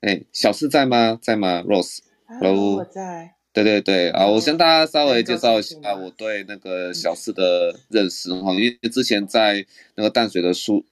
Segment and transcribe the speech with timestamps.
[0.00, 1.18] 哎，小四在吗？
[1.20, 3.34] 在吗？Rose，Hello，我在。
[3.52, 9.66] 对对对啊，我先大家稍微介绍一下我对那个小四的认识哈，因为之前在
[9.96, 10.84] 那个淡水的书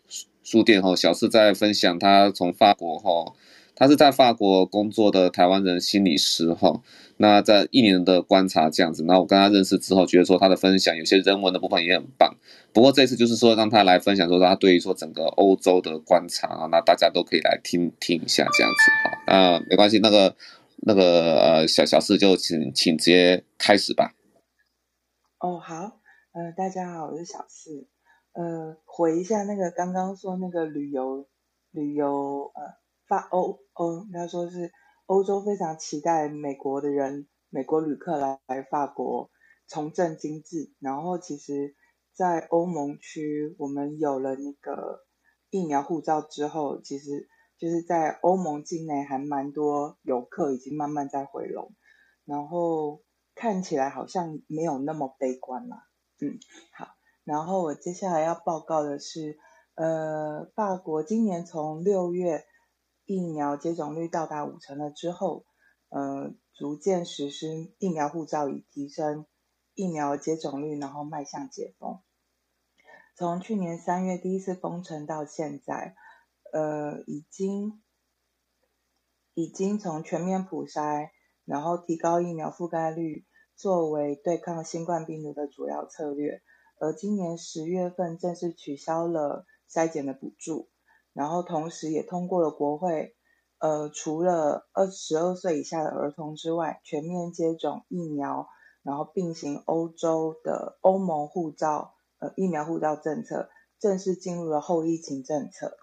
[0.43, 3.33] 书店哈，小四在分享他从法国哈。
[3.79, 6.83] 他是在法国工作的台湾人心理师哈，
[7.19, 12.35] 那在一年的观察这样子，那我跟他认识之后，觉得说他的分享有些人文的部分也很棒。
[12.73, 19.23] 不过这次就是说让他来分享说他对于说整个欧洲的观察啊，那大家都可以来听听一下这样子哈。
[19.29, 20.35] 那没关系，那个
[20.79, 24.13] 那个呃小小四就请请直接开始吧。
[25.39, 26.01] 哦好，
[26.33, 27.87] 呃大家好，我是小四，
[28.33, 31.29] 呃回一下那个刚刚说那个旅游
[31.71, 32.88] 旅游呃。
[33.09, 34.71] 法欧欧，应该说是
[35.07, 39.31] 欧洲非常期待美国的人，美国旅客来来法国
[39.67, 40.77] 重振经济。
[40.79, 41.75] 然后其实，
[42.13, 45.07] 在欧盟区，我们有了那个
[45.49, 47.27] 疫苗护照之后，其实
[47.57, 51.73] 就是在欧盟境内还蛮多游客已经慢慢在回笼，
[52.27, 53.03] 然后
[53.35, 55.77] 看起来好像没有那么悲观了。
[56.21, 56.39] 嗯，
[56.75, 56.89] 好，
[57.25, 59.39] 然后我接下来要报告的是，
[59.77, 62.45] 呃，法国今年从六月。
[63.09, 65.47] 疫苗接种率到达五成了之后，
[65.89, 69.25] 呃，逐渐实施疫苗护照以提升
[69.73, 72.01] 疫苗接种率，然后迈向解封。
[73.17, 75.97] 从去年三月第一次封城到现在，
[76.53, 77.83] 呃，已经
[79.33, 81.09] 已经从全面普筛，
[81.47, 83.25] 然后提高疫苗覆盖率
[83.57, 86.43] 作为对抗新冠病毒的主要策略。
[86.79, 90.69] 而今年十月份正式取消了筛检的补助。
[91.13, 93.17] 然后同时也通过了国会，
[93.59, 98.49] 呃，除了二十二岁以下的儿童之外，全面接种疫苗，
[98.85, 105.77] 然后并行欧洲的欧盟护照，呃，疫苗护照政策正式进入了后疫情政策，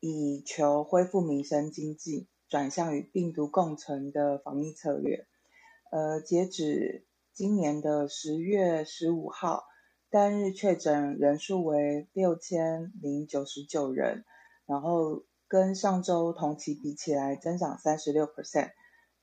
[0.00, 5.28] 以求恢复民生经济，转向与病毒共存的防疫策略。
[5.92, 9.69] 呃，截止今年的十月十五号。
[10.10, 14.24] 单日确诊人数为六千零九十九人，
[14.66, 18.72] 然后跟上周同期比起来增长三十六 percent，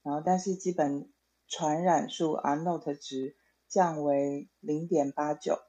[0.01, 1.11] 然后但是基本
[1.49, 3.35] 传染数 R note 值
[3.67, 5.59] 降为零点八九，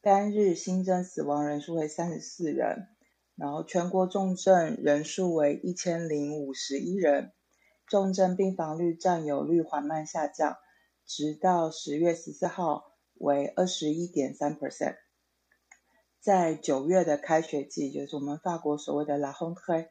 [0.00, 2.88] 单日新增死亡人数为三十四人，
[3.36, 7.32] 然后全国重症人数为一千零五十一人，
[7.86, 10.56] 重症病房率占有率缓慢下降，
[11.04, 12.91] 直到十月十四号。
[13.14, 14.96] 为二十一点三 percent，
[16.20, 19.90] 在九月的开学季，就是我们法国所谓的 La rentrée，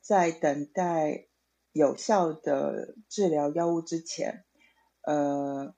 [0.00, 1.26] 在等待
[1.72, 4.44] 有效的治疗药物之前，
[5.02, 5.74] 呃，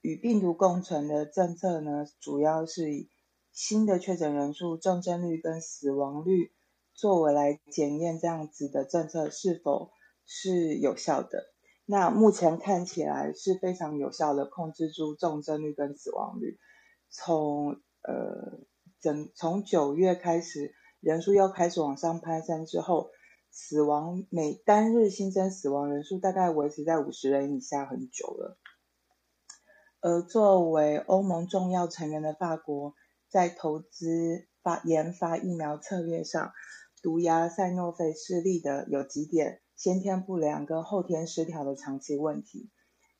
[0.00, 3.10] 与病毒共存的政策呢，主要是以
[3.52, 6.52] 新的确诊人数、重症率跟死亡率
[6.94, 9.90] 作为来检验这样子的政策是否
[10.24, 11.49] 是有效的。
[11.90, 16.56] 那目前看起来是非常有效的控制住重症率跟死亡率。
[17.10, 18.60] 从呃
[19.00, 23.10] 整从九月开始，人数又开始往上攀升之后，
[23.50, 28.56] 死亡每单日新增死亡人数大概维持在五十人以下很久了。
[30.00, 32.94] 而作为欧盟重要成员的法国，
[33.28, 36.52] 在投资发研发疫苗策略上，
[37.02, 39.60] 独压赛诺菲势力的有几点。
[39.80, 42.68] 先天不良跟后天失调的长期问题。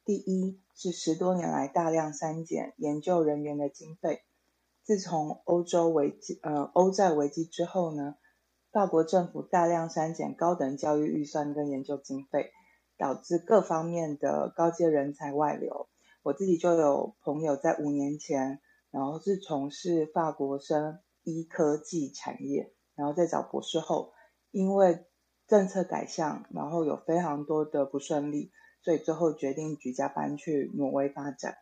[0.05, 4.21] 第一是十多年来大量删减研究人员的经费。
[4.85, 8.17] 自从欧洲危机呃欧债危机之后呢，
[8.73, 12.51] 法国政府大量删减高等教育预算跟研究经费，
[12.99, 15.89] 导致各方面的高阶人才外流。
[16.23, 18.61] 我自己就有朋友在五年前，
[18.91, 24.13] 然后是从事法国生医科技产业，然后再找博士后，
[24.51, 25.07] 因为。
[25.51, 28.53] 政策改向，然后有非常多的不顺利，
[28.85, 31.57] 所以最后决定举家搬去挪威发展。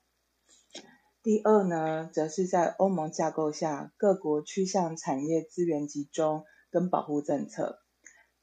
[1.23, 7.79] 第二呢，则是在欧盟架构下，各国趋向产业资源集中跟保护政策。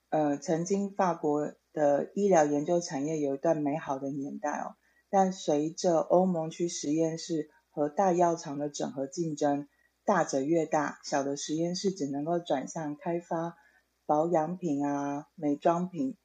[0.10, 4.74] 呃，曾经法国的医疗研究产业有一段美好的年代哦，
[5.12, 9.68] 但随着欧盟区实验室和大药厂的整合竞争，
[10.06, 13.56] 大者越大，小的实验室只能够转向开发。
[14.06, 16.16] 保养品啊，美妆品，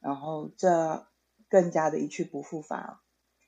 [0.00, 1.06] 然后这
[1.48, 2.98] 更加的一去不复返。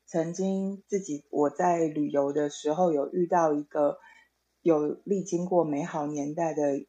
[0.07, 3.99] 曾经自己我在旅游的时候有遇到一个
[4.61, 6.87] 有历经过美好年代的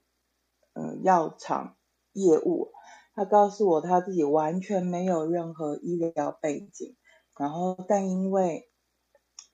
[0.74, 1.78] 嗯药厂
[2.12, 2.74] 业务，
[3.14, 6.98] 他告诉我他自己完全没有任何医疗背景，
[7.38, 8.70] 然后但因为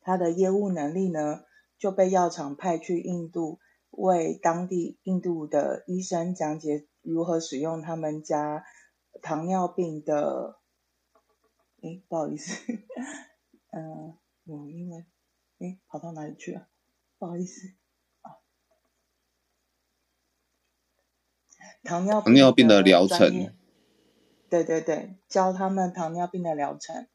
[0.01, 1.41] 他的业务能力呢，
[1.77, 3.59] 就被药厂派去印度
[3.91, 6.87] 为当地印度的医生讲解。
[7.01, 8.63] 如何使用他们家
[9.21, 10.59] 糖尿病的，
[11.81, 12.61] 哎，不好意思，
[13.71, 15.05] 嗯， 我因为，
[15.59, 16.67] 哎，跑到哪里去了？
[17.17, 17.73] 不好意思，
[18.21, 18.37] 啊，
[21.83, 23.53] 糖尿糖尿病的疗程，
[24.49, 27.07] 对对对，教他们糖尿病的疗程，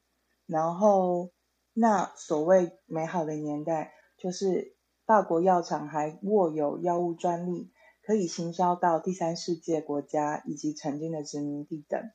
[0.45, 1.31] 然后
[1.73, 4.75] 那所谓美好的年代，就是
[5.05, 7.71] 法国药厂还握有药物专利。
[8.07, 12.09] 可以行销到第三世界国家以及曾经的殖民地等。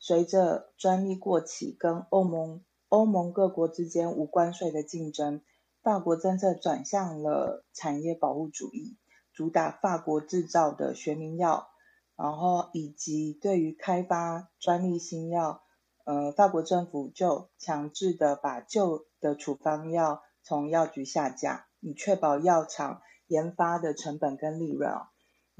[0.00, 5.40] 随着专利过期，跟欧盟欧盟各国之间无关税的竞争，
[5.80, 8.96] 法国政策转向了产业保护主义，
[9.32, 11.68] 主打法国制造的学名药，
[12.16, 15.62] 然后以及对于开发专利新药，
[16.02, 24.90] 呃，法国政府就强制的把旧的处方药从药局下架，以确保药厂研发的成本跟利润。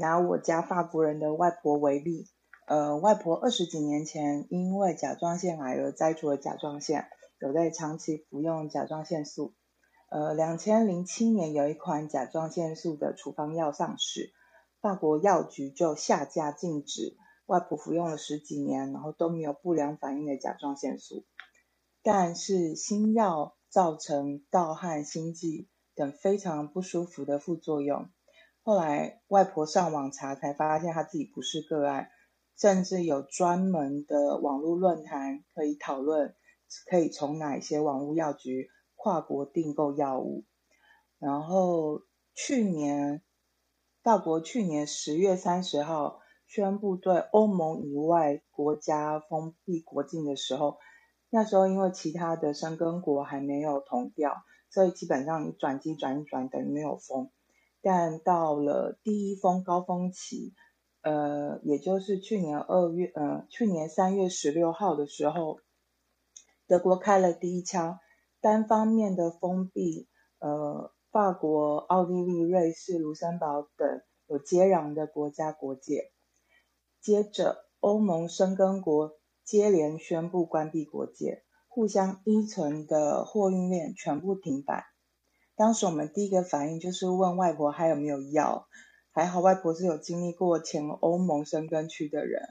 [0.00, 2.29] 拿我家法国人的外婆为例，
[2.69, 7.09] 呃，外婆二十几年前因为甲状腺癌而摘除了甲状腺，
[7.41, 9.55] 有在长期服用甲状腺素。
[10.09, 14.33] 呃，两千零七年有一款甲状腺素的处方药上市，
[14.81, 17.17] 法国药局就下架禁止。
[17.47, 21.25] 外婆服用了十几年，然后都没有不良反应的甲状腺素，
[22.05, 25.67] 但是新药造成盗汗、心悸
[25.97, 28.09] 等非常不舒服的副作用。
[28.69, 32.11] 后来外婆上网查，才发现她自己不是个案，
[32.55, 36.35] 甚至有专门的网络论坛可以讨论，
[36.91, 40.44] 可以从哪些网络药局跨国订购药物。
[41.19, 42.03] 然后
[42.35, 43.23] 去年，
[44.03, 50.76] 法国去年十月三十号宣布对欧盟以外国家封闭国境的时候，
[51.31, 54.35] 那时候因为其他的申根国还没有同调，
[54.69, 57.31] 所以基本上你转机转一转等于没有封。
[57.90, 60.52] 但到了第一峰高峰期，
[61.00, 65.61] 呃，也就是去年二月，呃，去年三月十六号的时候，
[66.67, 67.99] 德国开了第一枪，
[68.43, 70.06] 单方面的封闭，
[70.38, 76.12] 呃，法国、奥地利、瑞士、卢森堡等有接壤的国家国界。
[77.00, 79.12] 接着，欧盟申根国
[79.44, 84.85] 接连宣布关闭国界，互相依存的货运链全部停摆。
[85.58, 88.69] 当时我们第一个反应就是问外婆还有没有药，
[89.10, 92.43] 还好外婆是有经历过前欧盟生根区的人，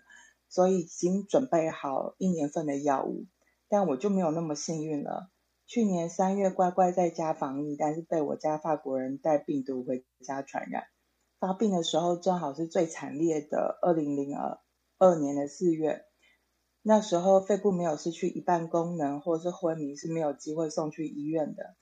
[0.50, 3.26] 所以已经准备好一年份的药物。
[3.70, 5.30] 但我就没有那么幸运了。
[5.66, 10.84] 去年三月乖乖在家防疫，但是被我家法国人带病毒回家传染。
[11.40, 14.36] 发病的时候正好是最惨烈的二零零
[14.98, 16.04] 二年的四月，
[16.82, 21.78] 那时候肺部没有失去一半功能或是昏迷是没有机会送去医院的。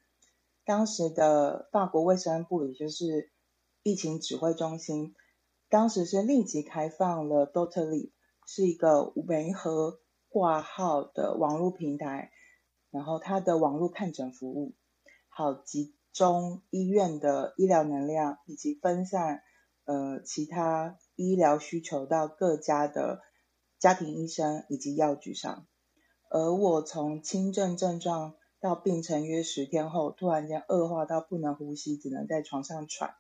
[0.66, 3.32] 当时的法国卫生部，也就是
[3.84, 5.14] 疫情指挥中心，
[5.70, 8.12] 当时是立即开放了 Doctolib，
[8.48, 12.32] 是一个媒合挂号的网络平台，
[12.90, 14.74] 然后它的网络看诊服务，
[15.30, 19.44] 好集中医院的医疗能量，以及分散
[19.86, 23.22] 呃其他医疗需求到各家的
[23.78, 25.68] 家庭医生以及药局上，
[26.32, 28.34] 而我从轻症症状。
[28.66, 33.14] 到病程约十天后，突然间恶化到不能呼吸，只能在床上喘。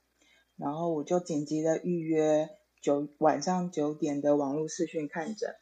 [0.55, 2.49] 然后我就紧急的预约
[2.81, 5.53] 九晚上九点的网络视讯看诊。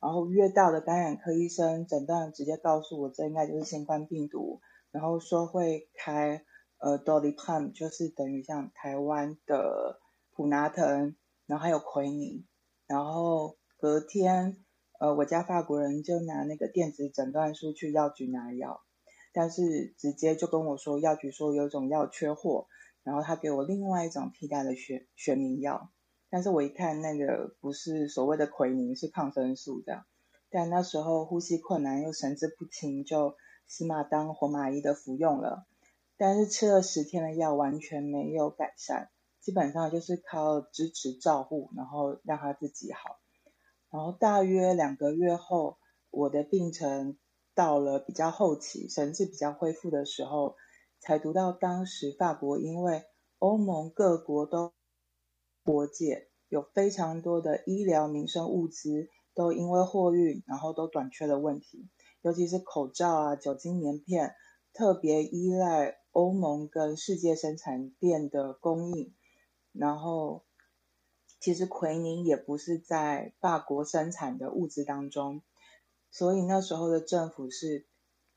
[0.00, 4.62] 然后约到的感染科医生诊断直接告诉我，这应该就是新冠病毒。
[4.92, 6.42] 然后说会开
[6.78, 10.00] 呃 Doliprane，就是等于像台湾的
[10.34, 12.46] 普拿疼，然后还有奎宁。
[12.86, 14.56] 然后隔天，
[14.98, 18.80] 呃，我家法国人就拿那个电子诊断书去药局拿药。
[19.38, 22.66] 但是直接就跟我说，药局说有种药缺货，
[23.04, 25.92] 然后他给我另外一种替代的学学名药。
[26.28, 30.04] 但是我一看那个不是所谓的奎宁，是抗生素的。
[30.50, 33.36] 但那时候呼吸困难又神志不清，就
[33.68, 35.68] 死马当活马医的服用了。
[36.16, 39.08] 但是吃了十天的药完全没有改善，
[39.40, 43.20] 基本上就是靠支持照护，然后让他自己好。
[43.92, 45.78] 然后大约两个月后，
[46.10, 47.16] 我的病程。
[47.58, 50.54] 到了比较后期，神志比较恢复的时候，
[51.00, 53.02] 才读到当时法国因为
[53.40, 54.72] 欧盟各国都
[55.64, 61.88] 国界有非常多的医疗民生物资都因为货运然后都短缺的问题，
[62.22, 64.36] 尤其是口罩啊、酒精棉片，
[64.72, 69.12] 特别依赖欧盟跟世界生产链的供应。
[69.72, 70.44] 然后，
[71.40, 75.42] 其实奎宁也不是在法国生产的物资当中。
[76.10, 77.86] 所以那时候的政府是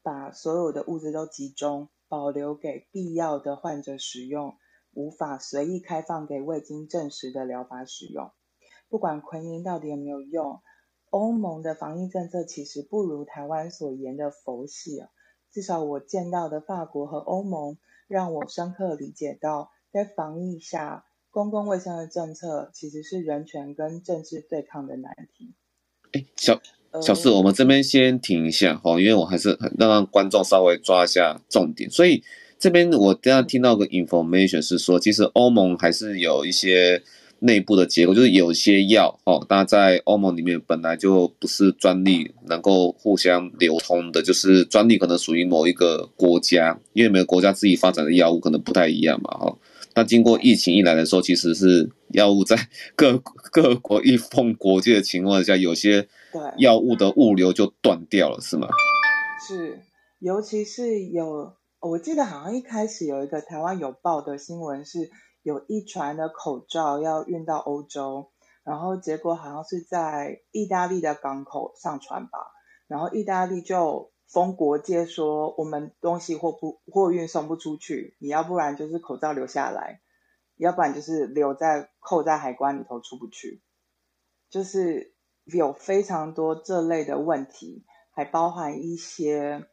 [0.01, 4.57] 把所有的物资都集中保留给必要的患者使用，
[4.93, 8.31] 无法随意开放给未经证实的疗法使用。
[8.89, 10.61] 不管奎宁到底有没有用，
[11.09, 15.09] 欧盟的防疫政策其实不如台湾所言的佛系啊。
[15.51, 25.53] 至少我见到的法国和欧盟，让我深刻理解到，在防疫下，公共卫生的政策其实是人权跟政治对抗的难题。
[26.13, 26.59] 哎，小
[26.99, 31.89] 小四，我们这边先停一下哈，因为我还是很让观众稍微抓一下重点。
[31.89, 32.21] 所以
[32.59, 37.01] 这边我刚刚听到个 information 是说，其实欧盟还是有一些
[37.39, 49.57] 内部的结构，就是有些药哦，那在欧盟里面本来就不是专利能够互相流通的，就是专利可能属于某一个国家，因为每个国家自己发展的药物可能不太一样嘛哈。
[49.95, 52.55] 那经过疫情一来的时候，其实是药物在
[52.95, 53.17] 各
[53.51, 56.07] 各国一封国界的情况下，有些
[56.57, 58.67] 药物的物流就断掉了，是吗？
[59.47, 59.81] 是，
[60.19, 65.11] 尤其是有，我记得好像一开始有一个台湾有报的新闻，是
[65.43, 68.31] 有一船的口罩要运到欧洲，
[68.63, 72.53] 然后结果好像是在意大利的港口上船吧，
[72.87, 74.11] 然后意大利就。
[74.31, 79.99] 封国界说，我们东西货不货运送不出去，你要不然就是口罩留下来，
[80.55, 83.61] 要不然就是留在扣在海关里头出不去，
[84.49, 85.10] 就是
[85.45, 89.67] 有非常多这类的问题，还包含一些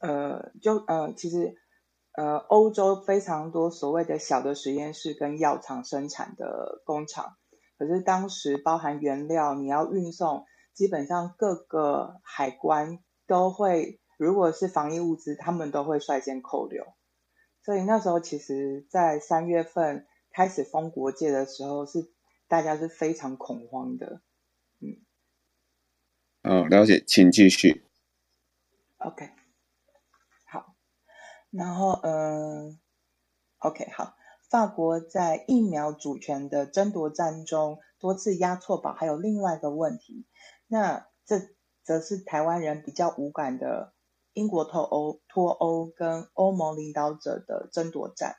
[0.00, 1.54] 呃，就呃，其实
[2.12, 7.36] 呃，欧洲非常多所谓的小的实验室跟药厂生产的工厂，
[7.78, 12.98] 可是当时包含原料你要运送，基本上各个海关。
[13.28, 16.82] 都会，如果是防疫物资，他们都会率先扣留。
[17.62, 22.10] 所以那时候，其实，在三月份开始封国界的时候，是
[22.48, 24.22] 大家是非常恐慌的。
[26.48, 27.84] 嗯，哦，了解，请继续。
[28.96, 29.28] OK，
[30.46, 30.74] 好。
[31.50, 32.80] 然后，嗯
[33.58, 34.16] ，OK，好。
[34.48, 40.26] 法国在疫苗主权的争夺战中多次押错宝，还有另外一个问题，
[40.66, 41.40] 那这。
[41.84, 43.94] 则是台湾人比较无感的
[44.34, 48.36] 英国脱欧、脱欧跟欧盟领导者的争夺战。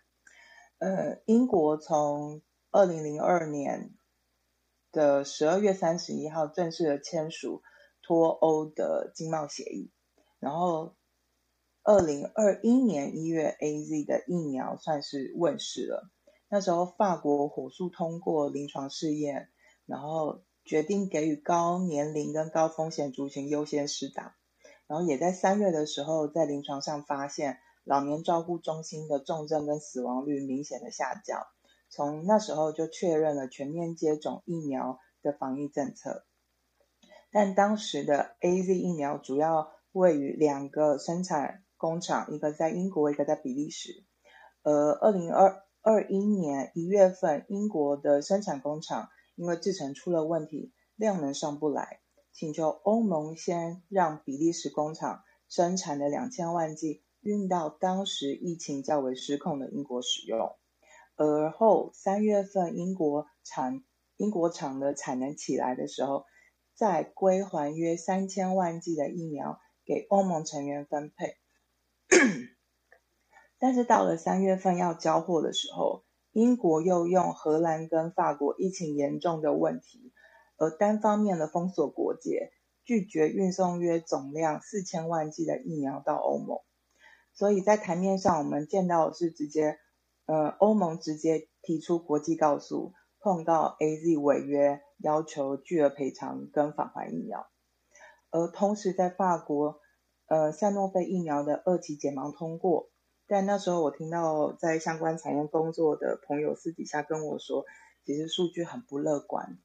[0.77, 3.89] 呃，英国从二零零二年
[4.91, 7.63] 的十二月三十一号正式的签署
[8.09, 9.91] 脱欧的经贸协议，
[10.39, 10.95] 然后
[11.83, 16.09] 二零二一年一月 AZ 的疫苗算是问世了。
[16.49, 19.49] 那时候法国火速通过临床试验，
[19.85, 20.41] 然后。
[20.65, 24.35] 决定给予高年龄跟高风险族群优先施打，
[24.85, 31.41] 然后也在三月的时候，在临床上发现老年照顾中心的重症跟死亡率明显的下降。
[31.89, 36.27] 从那时候就确认了全面接种疫苗的防疫政策。
[37.31, 44.03] 但当时的 AZ 疫苗主要位于两个生产工厂，一个在英国，一个在比利时。
[44.63, 49.09] 呃，二零二二一年一月份，英国的生产工厂。
[49.35, 52.01] 因为制程出了问题，量能上不来，
[52.33, 60.57] 请求欧盟先让比利时工厂生产的两千万剂运到当时疫情较为失控的英国使用。
[61.15, 63.81] 而后三月份英国产
[64.17, 66.25] 英国厂的产能起来的时候，
[66.79, 71.35] 再归还约三千万剂的疫苗给欧盟成员分配。
[73.59, 80.13] 但是到了三月份要交货的时候，英国又用荷兰跟法国疫情严重的问题，
[80.55, 82.53] 而单方面的封锁国界，
[82.85, 86.59] 拒绝运送约总量四千万剂的疫苗到欧盟。
[87.33, 89.77] 所以在台面上，我们见到的是直接，
[90.27, 97.47] 呃，欧盟直接提出国际告诉，碰到 AZ 违约，要求巨额赔偿跟返还疫苗。
[98.31, 99.79] 而同时在法国，
[100.27, 102.89] 呃，赛诺菲疫苗的二期解盲通过。
[103.27, 107.65] 但那时候我听到在相关产业工作的朋友私底下跟我说，
[108.05, 109.59] 其实数据很不乐观。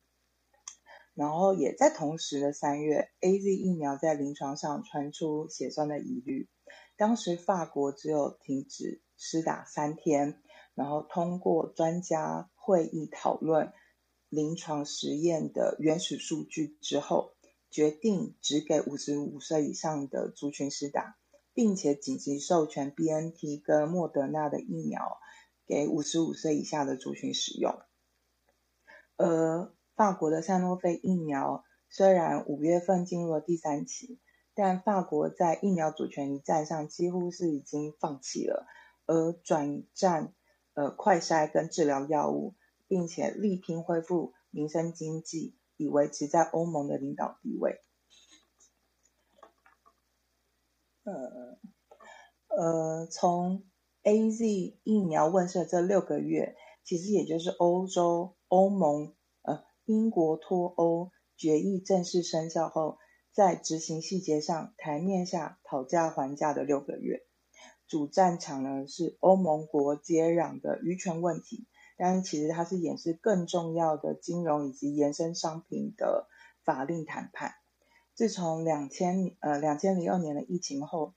[1.14, 6.48] 然后也在同时的三月，AZ 疫苗在临床上传出血栓的疑虑。
[6.96, 10.42] 当时法国只有停止施打三天，
[10.74, 13.72] 然后通过专家会议讨论
[14.28, 17.34] 临床实验的原始数据之后，
[17.70, 21.16] 决定只给五十五岁以上的族群施打。
[21.56, 25.18] 并且紧急授权 BNT 跟莫德纳的疫苗
[25.68, 27.78] 给五十五岁以下的族群使用。
[29.16, 34.18] 而法国的赛诺菲疫苗虽然五月份进入了第三期，
[34.52, 38.66] 但法国在疫苗主权一战上几乎是已经放弃了，
[39.06, 40.34] 而转战
[40.74, 42.54] 呃快筛跟治疗药物，
[42.86, 47.80] 并且力拼恢复民生经济，以维持在欧盟的领导地位。
[51.04, 51.58] 呃
[52.48, 53.64] 呃，从
[54.04, 54.44] AZ
[54.84, 62.98] 疫苗问世这六个月，其实也就是欧洲欧盟呃英国脱欧决议正式生效后，
[63.32, 67.26] 在执行细节上台面下讨价还价的六个月，
[67.86, 76.28] 主战场呢是欧盟国接壤的渔权问题，但其实它是掩饰更重要的金融以及延伸商品的
[76.64, 77.54] 法令谈判。
[78.14, 81.14] 自从两千呃两千零二年的疫情后，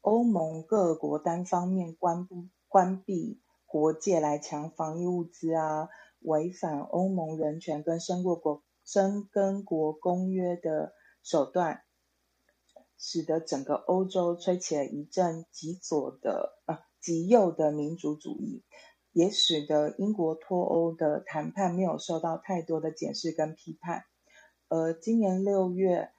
[0.00, 5.88] 欧盟各国单方面关不关闭国界来抢防疫物资啊，
[6.20, 8.62] 违反欧盟人权跟申过国。
[8.84, 11.84] 申根国公约的手段，
[13.02, 18.62] 使得整个欧洲吹起了一阵极左的啊极右的民族主义，
[19.10, 24.04] 也使得英国脱欧的谈判没有受到太多的检视跟批判。
[24.68, 26.12] 而今年六月，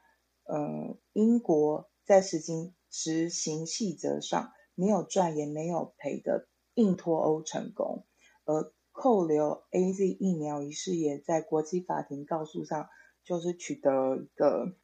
[0.44, 8.06] 嗯，英国在实行实行细则上没有赚也没有赔的硬脱欧成功，
[8.44, 8.74] 而。
[8.96, 12.88] 扣留 AZ 疫苗一事也在国际法庭告诉上，
[13.24, 14.75] 就是取得一个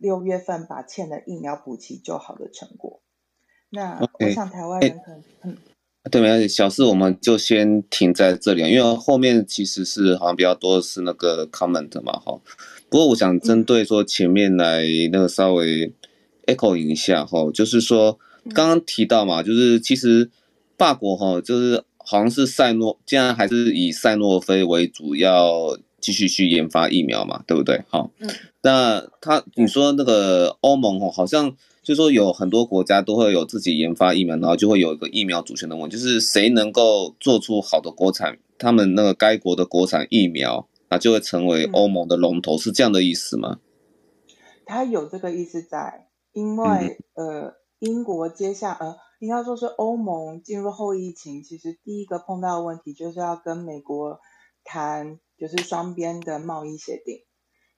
[0.00, 3.00] 六月份把欠的疫苗补齐就好的成果。
[3.70, 5.56] 那我想台湾人可能，嗯，
[6.10, 12.40] 对，没关系，小事我们就先停在这里，因为后面其实是好像比较多的是那个 comment 嘛，哈。
[12.88, 15.94] 不过我想针对说前面来那个稍微
[16.46, 18.18] echo 一下哈，就是说
[18.54, 20.30] 刚刚提到嘛，就是其实
[20.76, 21.84] 法国哈，就是。
[22.02, 27.84] 好像是赛诺，竟然还是以赛诺菲为主要继续去研发疫苗嘛，对不对？
[27.88, 28.28] 好，嗯，
[28.62, 43.58] 那他你说那个欧盟哦，好像就说有很多国家都会有自己研发疫苗，然后就会有一个疫苗主权的问题，就是谁能够做出好的国产，他们那个该国的国产疫苗，啊就会成为欧盟的龙头，是这样的意思吗？
[44.64, 48.96] 他有这个意思在，因为、嗯、呃，英国接下呃。
[49.20, 54.18] 应该说是欧盟进入后疫情，其实第一个碰到的问题就是要跟美国
[54.64, 57.24] 谈，就是双边的贸易协定。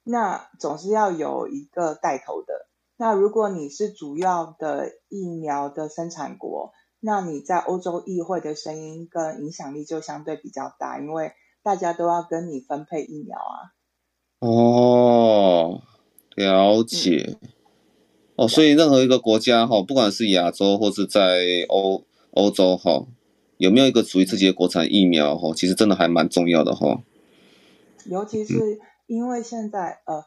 [0.02, 2.66] 那总是要有一个带头的。
[2.96, 13.70] 那如果你是主要的疫苗的生产国，那你在欧洲议会的声音跟影响力就相对比较大，因为大家都要跟你分配疫苗啊。
[14.40, 15.80] 哦，
[16.34, 17.38] 了解。
[17.40, 17.48] 嗯
[18.34, 23.06] 哦，所以任何一个国家哈，不管是亚洲或是在欧欧洲哈，
[23.58, 27.02] 有没有一个属于自己的国产疫苗哈，其实真的还蛮重要的哈。
[28.06, 30.24] 尤其是因为现在呃，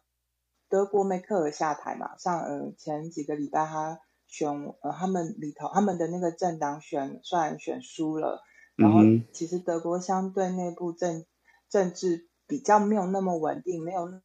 [0.69, 4.49] 德国梅克尔下台嘛，像呃前几个礼拜他选
[4.81, 8.41] 呃他们里头他们的那个政党选虽然选输了，
[8.75, 8.99] 然后
[9.33, 11.25] 其实德国相对内部政
[11.69, 14.21] 政治比较没有那么稳定，没有。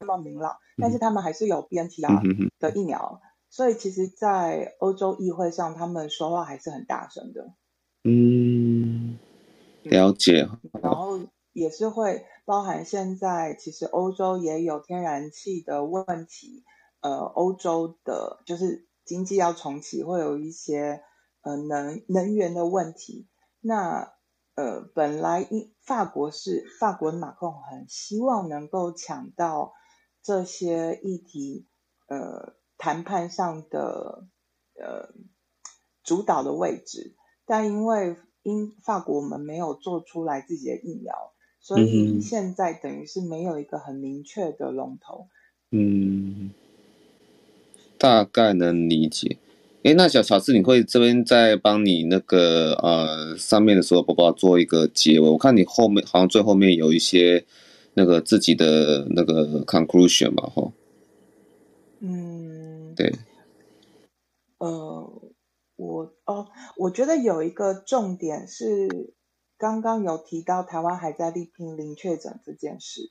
[0.00, 2.00] 那么明朗，但是他们还是有 BNT
[2.60, 7.52] 的疫苗，所以其实，在欧洲议会上，他们说话还是很大声的。
[8.04, 9.18] 嗯，
[9.82, 10.48] 了解。
[10.80, 11.18] 然后
[11.52, 16.64] 也是会包含现在，其实欧洲也有天然气的问题。
[17.00, 21.02] 呃，欧洲的就是经济要重启，会有一些
[21.42, 23.28] 呃能能源的问题。
[23.60, 24.14] 那
[24.54, 29.72] 呃，本来英法国是法国的马克龙很希望能够抢到。
[30.20, 31.68] 这些议题，
[32.08, 34.26] 呃，谈判上的
[34.74, 35.08] 呃
[36.02, 41.32] 主导的位置，但因为英法国我们没有做出来自己的疫苗，
[41.68, 45.26] 所以现在等于是没有一个很明确的龙头。
[45.70, 46.50] 嗯，
[47.98, 49.36] 大概能理解。
[49.82, 55.28] 哎，那小乔治，你会这边再帮你那个呃上面的所有宝宝做一个结尾？
[55.28, 57.44] 我看你后面好像最后面有一些。
[57.94, 60.72] 那个自己的那个 conclusion 吧，吼，
[61.98, 63.12] 嗯，对，
[64.58, 65.12] 呃，
[65.74, 69.16] 我哦，我觉得有一个重点是，
[69.58, 73.10] 刚刚有提到台湾还在力拼零确诊这件事。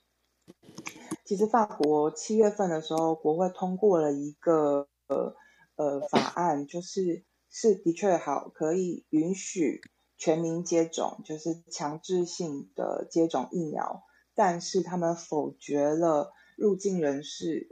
[1.24, 5.36] 其实法国七月份的时候，国会通过了一个呃
[5.76, 9.82] 呃法案，就是是的确好，可以允许
[10.16, 14.02] 全民接种，就是强制性的接种疫苗。
[14.34, 17.68] 但是他们否决了入境人士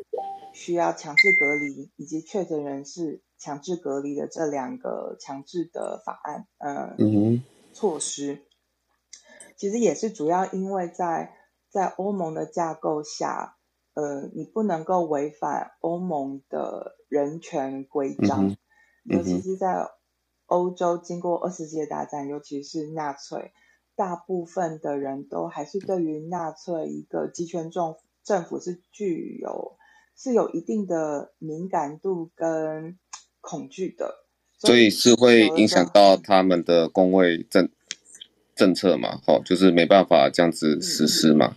[0.53, 8.43] 需要强制隔离，以及确诊人士强制隔离的这两个强制的法案，呃、嗯哼，措施。
[9.57, 11.33] 其实也是主要因为在
[11.71, 13.57] 在欧盟的架构下，
[13.95, 18.57] 呃，你不能够违反欧盟的人权规章，嗯
[19.09, 19.89] 嗯、尤其是在
[20.47, 23.53] 欧洲经过二次世界大战，尤其是纳粹。
[23.97, 29.79] 大部分的人都还是对于纳粹一个集权政政府是具有
[30.15, 32.99] 是有一定的敏感度跟
[33.41, 34.27] 恐惧的，
[34.59, 37.71] 所以是会影响到他们的工位政
[38.57, 39.21] 政策嘛？
[39.27, 41.55] 哦，就是没办法这样子实施嘛。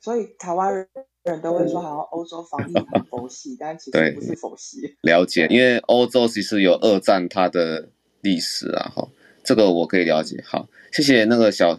[0.00, 0.86] 所以台湾
[1.22, 4.96] 人都会说，好像欧洲防疫很佛系，但其实不是佛系。
[5.02, 7.88] 了解，因为欧洲其实有二战它的
[8.20, 9.08] 历史啊，哈，
[9.44, 10.42] 这个我可以了解。
[10.44, 11.78] 好，谢谢那个小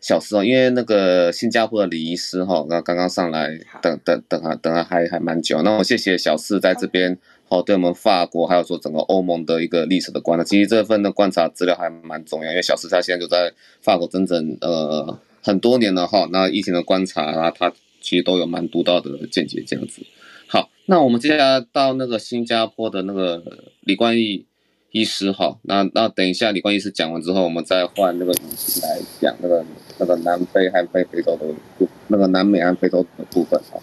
[0.00, 7.18] 小师哦，因为那个新加坡的李医师哈，那刚刚上来等等等啊等啊还还蛮久，那我谢谢小四在这边。
[7.48, 16.28] 好，对我们法国还有说整个欧盟的一个历史的观察，其实这份的观察资料还蛮重要，因为小石他现在就在法国整整呃很多年了哈。
[16.32, 20.02] 那疫情的观察啊，他其实都有蛮独到的见解这样子。
[20.48, 23.40] 好，那我们接下来到那个新加坡的那个
[23.82, 24.44] 李冠毅
[24.90, 29.64] 医师哈，那那等一下李冠医师讲完之后，我们再换那个语气来讲那个
[29.98, 31.46] 那个南非和非非洲的
[31.78, 33.78] 部那个南美和非洲的部分哈。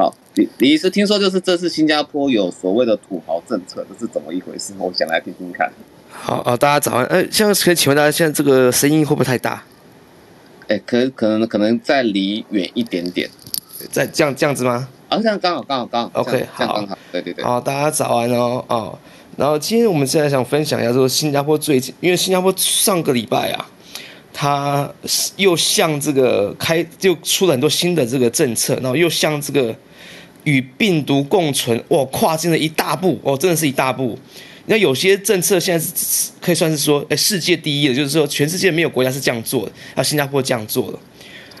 [0.00, 4.72] 好，李李医师，听说就是这次新加坡有所谓的土豪政策，这是怎么一回事？
[4.78, 5.70] 我想来听听看。
[6.10, 7.04] 好，哦，大家早安。
[7.04, 9.62] 呃，现在可以请问大家，现在这个声音会不会太大？
[10.68, 13.28] 哎，可可能可能再离远一点点，
[13.90, 14.88] 再这样这样子吗？
[15.10, 16.20] 啊，这样刚好刚好刚好。
[16.22, 17.44] OK，好，刚好，对对对。
[17.44, 18.98] 好，大家早安哦哦。
[19.36, 23.66] 然后今天我们现在想分享一下，说新加坡最近，因为新加坡上个礼拜啊，
[24.32, 24.90] 他
[25.36, 29.76] 又向这个开就出了很多新的这个政策，然后又向这个。
[30.44, 34.18] 与病毒共存，哇，跨进了一大步，哦，真的是一大步。
[34.66, 40.98] 那有些政策现在是可以算是说，哎，世界第一的，就是说全世界没有国家是这样做的，啊，新加坡这样做的。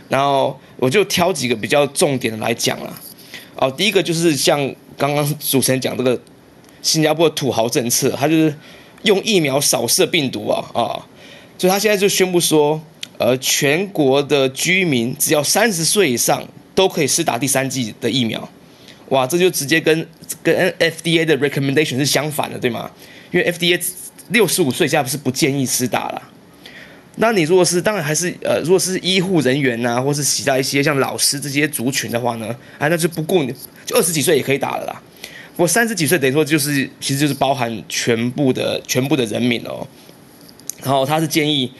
[0.08, 3.00] 然后我就挑几个比较重点的来讲了。
[3.56, 4.58] 哦，第一个就是像
[4.96, 6.20] 刚刚主持人讲这个
[6.82, 8.54] 新加坡土豪政策，他就是
[9.02, 10.98] 用疫苗扫射病毒啊啊，
[11.58, 12.80] 所以他现在就宣布说，
[13.18, 16.42] 呃，全国的居民只要三十岁以上
[16.74, 18.48] 都可以施打第三剂的疫苗。
[19.10, 20.06] 哇，这就直接跟
[20.42, 22.90] 跟 FDA 的 recommendation 是相反的，对吗？
[23.30, 23.80] 因为 FDA
[24.30, 26.22] 六十五岁以下不是不建议施打了。
[27.16, 32.46] 那你如果是当然还是呃，如果是医护人员呐、或是其他一些像老师这些族群的话呢，
[32.78, 33.52] 啊，那就不顾你，
[33.84, 35.02] 就二十几岁也可以打了啦。
[35.56, 39.86] 不过三十几岁等于说就是其实就是包含全部的全部的人民哦。
[40.82, 41.70] 然后他是建议，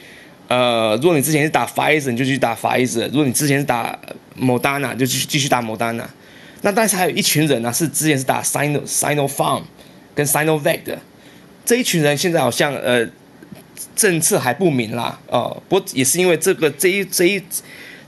[0.47, 3.97] 呃，如果你之前是打 Pfizer，你就去打 Pfizer；如果你之前是打
[4.39, 6.03] Moderna，就继续继续打 Moderna。
[6.63, 9.63] 那但是还有一群人呢、是之前是打 Sino Sinopharm
[10.13, 10.99] 跟 Sinovac 的，
[11.65, 13.03] 这一群人现在好像呃
[13.95, 17.41] 政策还不明啦，哦、不过也是因为这个这一这一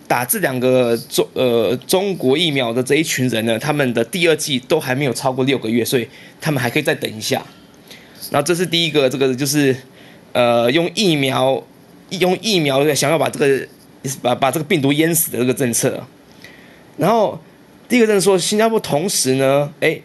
[0.08, 6.08] 打这两个中呃中国疫苗的这一群人呢，他们的第二剂都还没有超过六个月，所以
[6.40, 7.44] 他们还可以再等一下。
[8.30, 9.76] 然后这是第一个，这个就是
[10.32, 11.64] 呃用疫苗
[12.10, 13.68] 用疫苗想要把这个
[14.22, 16.06] 把把这个病毒淹死的这个政策，
[16.98, 17.42] 然后。
[17.90, 20.00] 第一个就是说，新加坡同时呢，哎，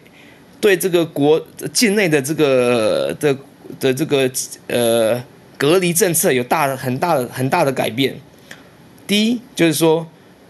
[0.60, 3.36] 对这个国境内的这个的
[3.80, 4.30] 的这个
[4.66, 5.22] 呃
[5.56, 8.14] 隔离政策有大的很大的很大的改变。
[9.06, 10.06] 第一就是说，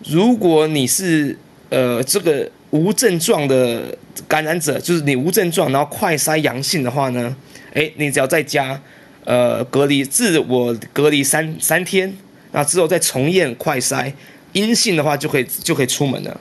[0.09, 1.39] 如果你是
[1.69, 7.37] 呃这个无症状的感染者，就是你无症状然后快筛阳性的话呢，
[7.73, 8.81] 哎，你只要在家
[9.25, 12.13] 呃隔离自我隔离三三天，
[12.51, 14.13] 那之后再重验快筛
[14.55, 16.41] 阴性的话，就可以就可以出门了。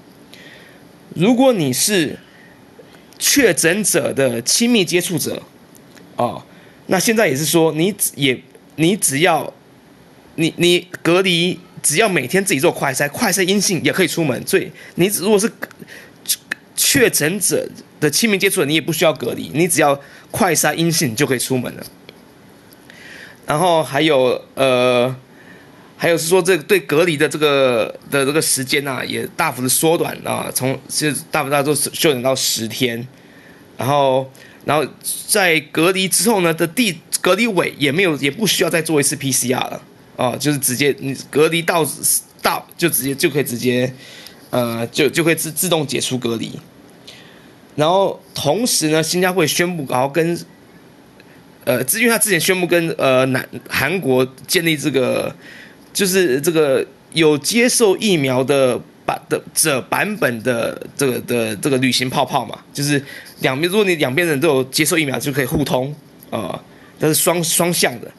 [1.15, 2.17] 如果你是
[3.17, 5.41] 确诊者的亲密接触者，
[6.15, 6.43] 哦，
[6.87, 8.39] 那现在也是说，你也
[8.75, 9.51] 你只要
[10.35, 14.45] 你你隔离，只要每天自己做快筛，快筛阴性也可以出门。
[14.45, 15.51] 所以你如果是
[16.75, 17.67] 确诊者
[17.99, 21.83] 的亲密接触者，你也不需要隔离，你只要快筛阴性就可以出门了。
[23.45, 25.15] 然后还有呃。
[25.99, 33.07] 还有是说，这对隔离的这个的这个时间呐、啊，也大幅的缩短啊，从其实大幅大都缩短到十天，
[33.75, 34.31] 然后
[34.63, 34.85] 然后
[35.27, 39.81] 在隔离之后呢的第隔离尾也没有也不需要再做一次 PCR 了
[40.15, 41.83] 啊，就是直接你隔离到
[42.43, 43.91] 到就直接就可以直接
[44.51, 46.51] 呃就就可以自自动解除隔离，
[47.75, 50.39] 然后同时呢，新加坡也宣布然后跟
[51.65, 55.35] 呃，因为他之前宣布跟呃南韩国建立这个。
[55.97, 63.03] 就是这个有接受疫苗的版的这版本的这个的这个旅行泡泡嘛，就是
[63.39, 65.91] 两边如果你两边人都有接受疫苗，就可以互通
[66.29, 66.61] 啊，
[66.99, 68.11] 这、呃、是双双向的。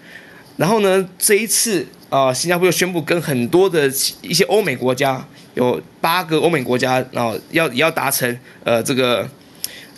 [0.57, 3.87] 然后呢，这一次啊、新加坡又宣布跟很多的
[4.23, 9.31] 一些欧美国家，有八个欧美国家，然后要也要达成呃这个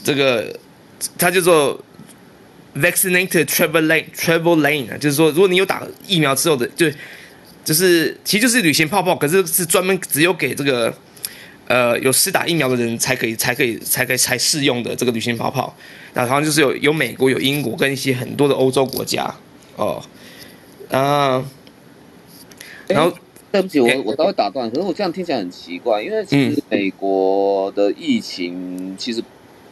[0.05, 0.55] 这个，
[1.17, 1.83] 它叫做
[2.77, 6.87] vaccinated travel lane travel lane，啊就是说如果你有打疫苗之后的就。
[7.71, 10.93] 就是，其实就是旅行泡泡，可是是专门只有给这个，
[11.69, 15.73] 呃，有施打疫苗的人才可以、才可以、才可以、才适用的这个旅行泡泡。
[16.15, 19.33] 那好像就是有有美国、有英国跟一些很多的欧洲国家。
[19.77, 20.03] 哦，
[20.91, 21.45] 啊，
[22.89, 23.17] 然后
[23.53, 29.23] 对不起，我我稍微打断，可是我这样听起来很奇怪，因为其实美国的疫情其实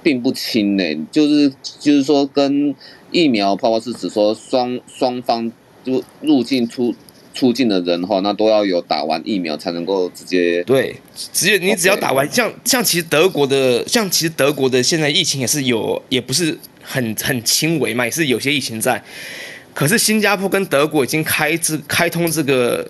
[0.05, 2.73] 并不轻呢、欸，就是就是说跟
[3.11, 5.51] 疫苗泡泡是指说双双方
[5.83, 6.95] 就入境出
[7.39, 10.97] 出境的人哈，那都要有打完疫苗才能够直接对，
[11.33, 19.01] 直接你只要打完，像像其实德国的，像其实德国的现在疫情也是有，也不是很很轻微嘛，也是有些疫情在，
[19.73, 22.85] 可是新加坡跟德国已经开这开通这个。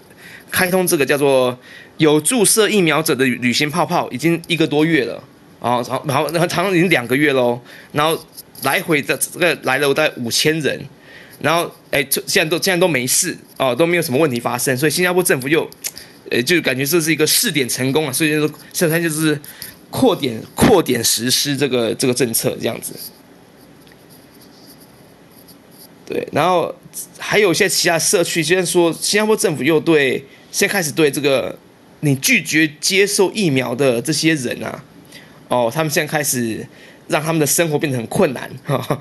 [0.51, 1.55] 开通这个叫做
[1.99, 5.23] 有注射疫苗者的旅行泡泡，已经一个多月了。
[5.61, 7.61] 啊，然后然后然后长长已经两个月喽，
[7.93, 8.19] 然后
[8.63, 10.83] 来回的这个来了大概五千人，
[11.41, 15.69] 然后哎，现在都现在都没事哦，都没有什么问题发生，所以新加坡政府又，
[16.31, 19.41] 呃，就感觉这是一个试点成功啊，所以就说现在就是
[19.91, 22.95] 扩点扩点实施这个这个政策这样子，
[26.07, 26.75] 对，然后
[27.19, 30.25] 还有一些其他社区，虽然说新加坡政府又对。
[30.51, 31.57] 现在开始对这个
[32.01, 34.83] 你拒绝接受疫苗的这些人啊，
[35.49, 36.67] 哦，他们现在开始
[37.09, 38.51] 让他们的生活变得很困难。
[38.65, 38.99] 哈哈，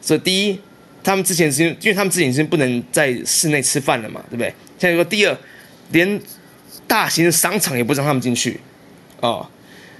[0.00, 0.60] 所以第一，
[1.04, 4.52] 他们之前是因为，他们之前已经不能在室内吃饭了嘛，对不对？
[4.78, 5.38] 现在说第二，
[5.92, 6.20] 连
[6.86, 8.58] 大型的商场也不让他们进去。
[9.20, 9.46] 哦，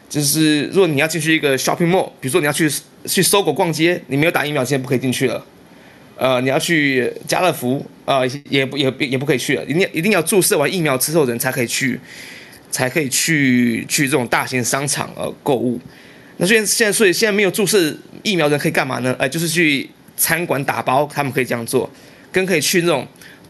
[0.09, 2.71] 就是如果你要进去一个 shopping mall，比如说你要去
[3.07, 5.45] 去搜狗逛街，你没有打疫苗，现在不可以进去了。
[6.17, 11.99] 呃，你要去家乐福啊，呃，也不也也不可以去了，一定一定要注射完疫苗之后人才可以去，
[12.71, 15.81] 才可以去去这种大型商场呃购物。
[16.37, 19.15] 那现在现在所以现在没有注射疫苗人可以干嘛呢？
[19.19, 21.91] 呃，就是去餐馆打包，他们可以这样做，
[22.31, 23.07] 跟可以去那种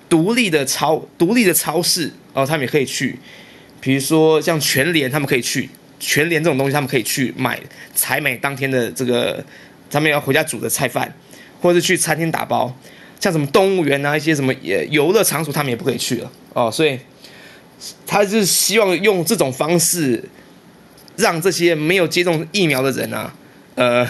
[0.08, 3.18] 独立的超独立的超市哦，他们也可以去，
[3.80, 7.60] 比如说像全联，他们可以去全联这种东西，他们可以去买
[7.94, 9.44] 采买当天的这个
[9.90, 11.12] 他们要回家煮的菜饭。
[11.62, 12.70] 或者去餐厅打包，
[13.18, 16.70] 像什么动物园啊，一些什么也游乐场所，他们也不可以去了哦。
[16.70, 16.98] 所以，
[18.06, 20.22] 他就是希望用这种方式，
[21.16, 23.34] 让这些没有接种疫苗的人啊，
[23.76, 24.06] 呃，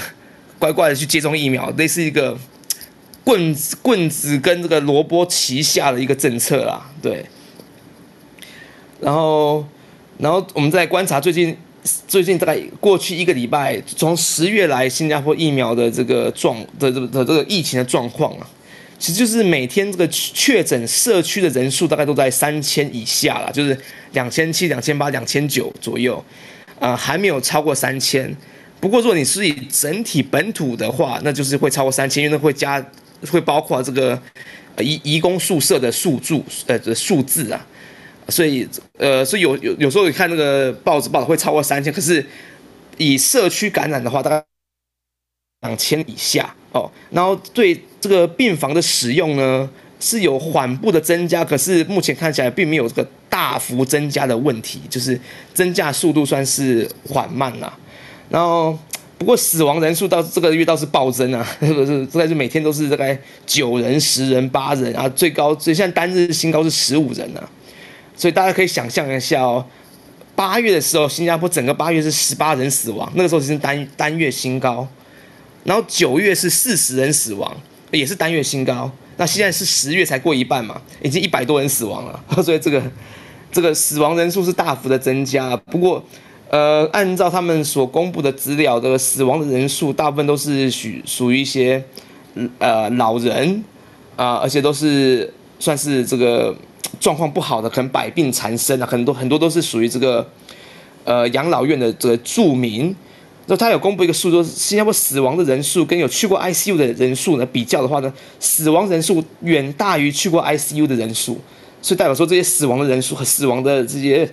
[0.58, 2.36] 乖乖的去接种疫苗，类似一个
[3.22, 6.90] 棍子棍子跟这个萝卜旗下的一个政策啦。
[7.02, 7.24] 对。
[9.00, 9.66] 然后，
[10.18, 11.56] 然后我们再观察最近。
[12.08, 18.48] 最近大概过去一个礼拜，从十月来新加坡疫苗的这个状的这个的这个疫情的状况啊，
[18.98, 23.78] 其实就是每天这个确诊社区的人数大概都在三千以下了，就是
[24.12, 26.16] 两千七、两千八、两千九左右，
[26.80, 28.34] 啊、呃，还没有超过三千。
[28.84, 32.84] 不过如果你是以整体本土的话，那就是会超过三千，因为那会加
[33.30, 34.20] 会包括这个
[34.78, 37.66] 移移工宿舍的数住呃的数字啊。
[38.28, 38.68] 所以，
[38.98, 42.22] 呃，所以有有有时候你看那个报纸报道会超过三千，可是
[42.98, 44.44] 以社区感染的话，大概
[45.62, 46.92] 两千以下哦。
[47.10, 49.66] 然后对这个病房的使用呢，
[49.98, 55.18] 是有缓步的增加，可是目前看起来并没有这个大幅增加的问题，就是
[55.54, 57.74] 增加速度算是缓慢啦。
[58.34, 58.76] 然后
[59.16, 62.04] 不过死亡人数到这个月倒是暴增啊， 是不是？
[62.06, 63.16] 大概是每天都是大概
[63.46, 67.48] 九人、十人、八人啊，最高最现在单日新高是十五人啊。
[68.16, 69.64] 所以大家可以想象一下哦，
[70.34, 74.84] 八月的时候，新加坡整个八月是十八人死亡，那个时候是单单月新高。
[75.62, 77.56] 然后九月是四十人死亡，
[77.92, 78.90] 也是单月新高。
[79.16, 82.20] 那现在是十月才过一半嘛，已经一百多人死亡了。
[82.42, 82.82] 所以这个
[83.52, 85.56] 这个死亡人数是大幅的增加。
[85.56, 86.04] 不过，
[86.54, 91.82] 呃，按照他们所公布的资料，这个死亡的人数大部分都是属属于一些
[92.58, 93.64] 呃老人
[94.14, 96.54] 啊，而且都是算是这个。
[97.00, 100.24] 状况不好的，可能百病缠身啊，很多很多都是属于这个，
[101.02, 102.94] 呃，养老院的这个住民。
[103.46, 111.36] 那他有公布一个数，说新加坡死亡的人数跟有去过 ICU 的人数呢比较的话呢，死亡人数远大于去过 ICU 的人数，
[111.82, 114.30] 所以代表说这些死亡的人数和死亡的这些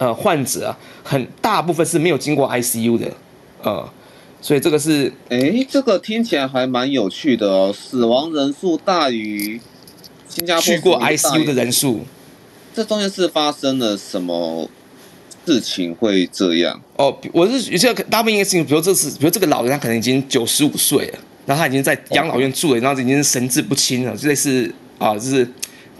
[0.00, 3.12] 呃患者啊，很大部分是没有经过 ICU 的，
[3.62, 3.86] 呃，
[4.40, 9.60] 所以这个是，哎，这个听起来还蛮有趣的哦，死亡人数大于。
[10.26, 12.02] 新加坡去过 ICU 的人数，
[12.72, 14.70] 这中间是发生了什么
[15.44, 16.80] 事情会这样？
[16.96, 25.46] 哦，我是有些大部分应该是，比如这次，比如这个老人他可能已经九十五岁了，然后他已经在养老院住了，然后已经神志不清了，就类似啊，就是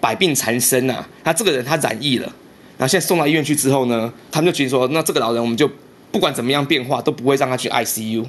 [0.00, 1.04] 百病缠身呐。
[1.24, 2.32] 他这个人他染疫了，
[2.80, 5.70] 然后现在送到医院去之后呢，他们就觉得说，那这个老人我们就
[6.10, 8.26] 不管怎么样变化都不会让他去 ICU。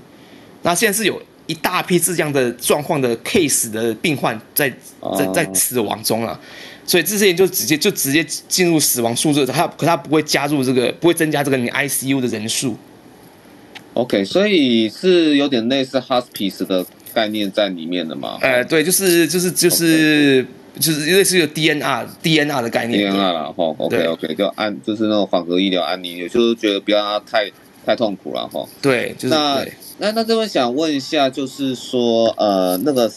[0.62, 1.20] 那现在是有。
[1.48, 4.70] 一大批这样的状况的 case 的病患在
[5.18, 6.40] 在在死亡中了，
[6.86, 12.78] 所以这些人就直接就直接进入死亡数字，他可他不会加入这个，不会增加这个你 ICU 的人数。
[13.96, 18.38] OK，所以是有点类似 hospice 的概念在里面的吗？
[18.40, 20.46] 呃，对，就是就是就是
[20.80, 23.12] 就是类似于 DNR DNR 的概念。
[23.12, 27.50] DNR 了哈，OK OK，就安就是那种缓和医疗安宁，也就是觉得不要太
[27.86, 28.66] 太痛苦了哈。
[28.82, 29.66] 对，就是那
[29.98, 33.12] 那那这边想问一下，就是说呃那个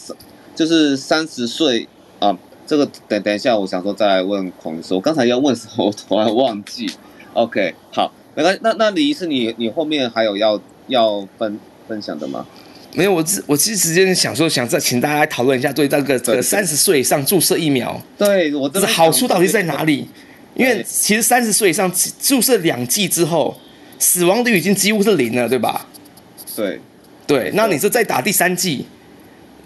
[0.53, 1.87] 就是三十岁
[2.19, 2.37] 啊，
[2.67, 6.89] 这个等等一下，我想说再来问孔医师，我刚才要问什么，我突然忘记。
[7.33, 8.59] OK，好，没关系。
[8.63, 12.45] 那那李医师，你你后面还有要要分分享的吗？
[12.95, 20.07] 没有，我只我其实直接想说，想再请大家来讨论一下，对这个这个三十岁以上注射疫苗，对我的好处到底在哪里？
[20.55, 23.59] 因为其实三十岁以上注射两剂之后，
[23.99, 25.85] 死亡率已经几乎是零了，对吧？
[26.55, 26.79] 对
[27.27, 28.85] 对，那你说再打第三剂，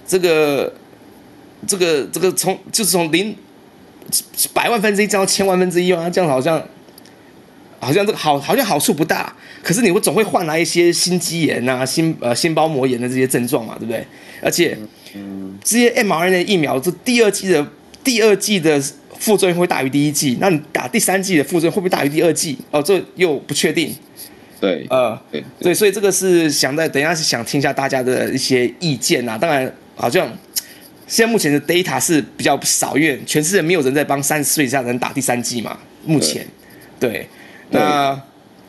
[0.07, 0.73] 这个
[1.67, 3.35] 这个这个从就是从零
[4.53, 6.61] 百万分之一降到千万分之一吗，这样好像。
[7.79, 14.05] 好像这个好，好像好处不大，可是你会总会换来一些心肌炎啊、心呃心包膜炎的这些症状嘛，对不对？
[14.41, 14.77] 而且，
[15.13, 17.65] 嗯，这些 mRNA 疫苗，这第二季的
[18.03, 18.81] 第二季的
[19.17, 22.57] 副作用会大于第一季，那你打第三季的副作用会不会大于第二季？
[22.71, 23.95] 哦，这又不确定。
[24.59, 29.37] 对，呃，对，对，所以这个是想在等一下是想听一下大家的一些意见啊。
[29.37, 30.27] 当然，好像
[31.07, 35.77] 现在目前的 data 是比较少，因为全世界没有人在帮三十岁以下人打第三剂嘛。
[36.05, 36.45] 目前，
[36.99, 37.25] 对。
[37.71, 38.21] 对那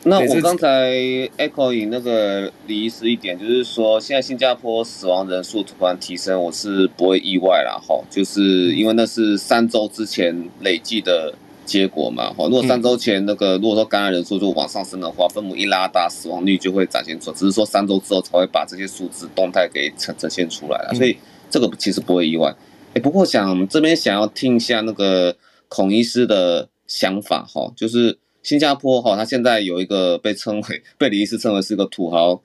[0.03, 0.91] 那我刚才
[1.37, 7.79] echo 那个李医师一点，就是说现在新加坡死亡人数突然提升，我是不会意外啦。
[7.79, 11.35] 哈，就是因为那是三周之前累计的
[11.65, 21.15] 结果嘛，哈，如果三周前那个如果说感染人数就往上升的话，分母一拉大，死亡率就会展现出，只是说三周之后才会把这些数字动态给呈呈现出来了，所以
[21.51, 22.51] 这个其实不会意外。
[22.95, 25.35] 哎，不过想这边想要听一下那个
[25.67, 28.17] 孔医师的想法，哈，就是。
[28.43, 32.41] 新加坡哈，它现在有一个被称为 被李医师称为是一个土豪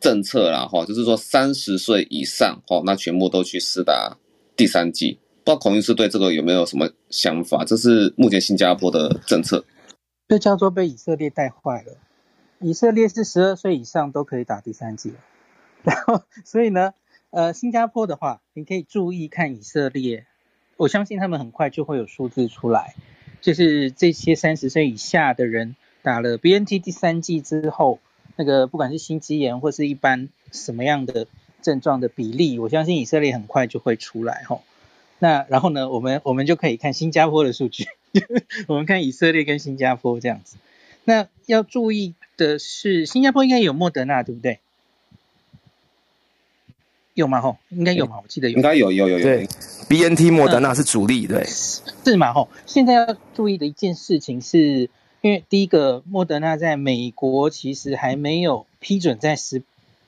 [0.00, 4.16] 政策啦哈，就是说三十岁以上哈，那全部都去施打
[4.56, 5.18] 第三剂。
[5.44, 7.64] 不知道孔医师对这个有没有什么想法？
[7.64, 9.64] 这是目前新加坡的政策。
[10.28, 11.96] 这叫做被以色列带坏了。
[12.60, 15.14] 以色列是十二岁以上都可以打第三剂，
[15.82, 16.92] 然后所以呢，
[17.30, 20.26] 呃，新加坡的话，你可以注意看以色列，
[20.76, 22.94] 我相信他们很快就会有数字出来。
[23.40, 27.98] 就是这些三十岁以下的人打了 BNT 第三剂之后，
[28.36, 31.26] 那个不管是心肌炎或是一般什么样的
[31.62, 34.62] 症状的比例，我相信以色列很快就会出来吼。
[35.18, 37.86] 那然后呢，我们我们就可以看新加坡的数据，
[38.68, 40.56] 我们看以色列跟新加坡这样子。
[41.04, 44.60] 那要注意的是，新加坡应该有莫德纳，对不对？
[47.14, 47.40] 有吗？
[47.40, 48.20] 吼，应该有吗？
[48.22, 49.24] 我记得有，应该有，有，有，有。
[49.24, 49.48] 对
[49.88, 52.32] ，BNT 莫德纳是主力，对，是嘛？
[52.32, 59.62] 吼，现在要注意的一件事情是，因为第一个，莫德纳在美国其实还没有批准在十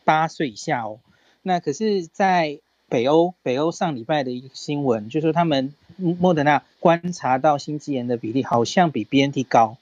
[0.05, 0.99] 八岁以下哦。
[1.43, 9.77] 那可是，在北欧，北欧上礼拜的一个新闻，就是说他们莫德纳观察到心肌炎的比例好像比 BNT 高。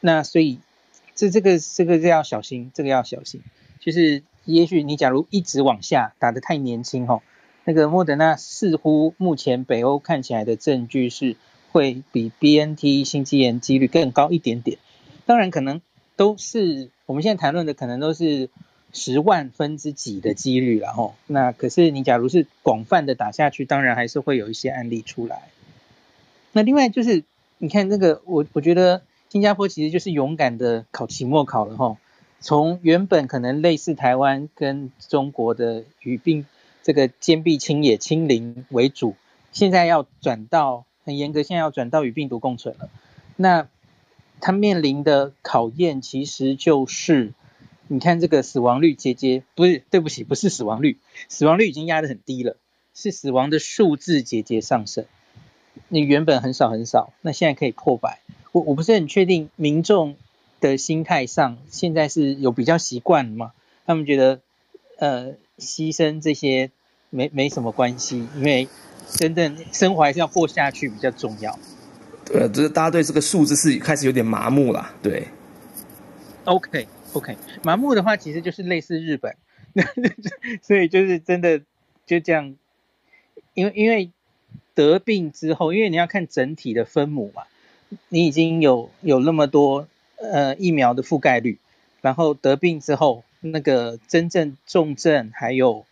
[0.00, 0.58] 那所以，
[1.14, 3.40] 这这个这个要小心，这个要小心，
[3.80, 4.22] 就是。
[4.46, 7.22] 也许你假如一直往下打得太年轻吼，
[7.64, 11.36] 那个莫德纳似乎目前北欧看起来的证据是
[11.72, 14.78] 会比 BNT 心肌炎几率更高一点点。
[15.26, 15.80] 当然可能
[16.16, 18.50] 都是我们现在谈论的可能都是
[18.92, 21.14] 十万分之几的几率了吼。
[21.26, 25.48] 那可是你假如是广泛的打下去，当然还是会有一些案例出来。
[26.52, 27.24] 那另外就是
[27.58, 31.96] 你看那个我我觉得新加坡其实就是勇敢的考期末考了吼。
[32.40, 36.44] 从原本可能类似台湾跟中国的与病
[36.84, 39.16] 这个坚壁清野清零为主，
[39.50, 42.88] 现在要转到很严格，现在要转到与病毒共存了。
[43.34, 43.66] 那
[44.40, 47.32] 他面临的考验其实就是，
[47.88, 52.56] 你看这个死亡率节节，不是，对不起，不是死亡率，死亡率已经压得很低了，
[52.94, 55.06] 是死亡的数字节节上升。
[55.88, 58.20] 你原本很少很少，那现在可以破百。
[58.52, 60.14] 我我不是很确定民众。
[60.60, 63.52] 的心态上，现在是有比较习惯吗？
[63.84, 64.40] 他们觉得，
[64.96, 66.70] 呃，牺牲这些
[67.14, 68.68] 没没什么关系，因为
[69.08, 71.58] 真正生活还是要过下去比较重要。
[72.24, 74.90] 对，就是大家对这个数字是开始有点麻木了。
[75.02, 75.28] 对
[76.44, 79.36] ，OK OK，麻木的话其实就是类似日本，
[80.62, 81.60] 所以就是真的
[82.04, 82.54] 就这样，
[83.54, 84.10] 因为因为
[84.74, 87.44] 得病之后，因为你要看整体的分母嘛，
[88.08, 89.86] 你已经有有那么多。
[90.16, 91.58] 呃，疫苗的覆盖率，
[92.00, 95.84] 然后得病之后，那个真正重症还有，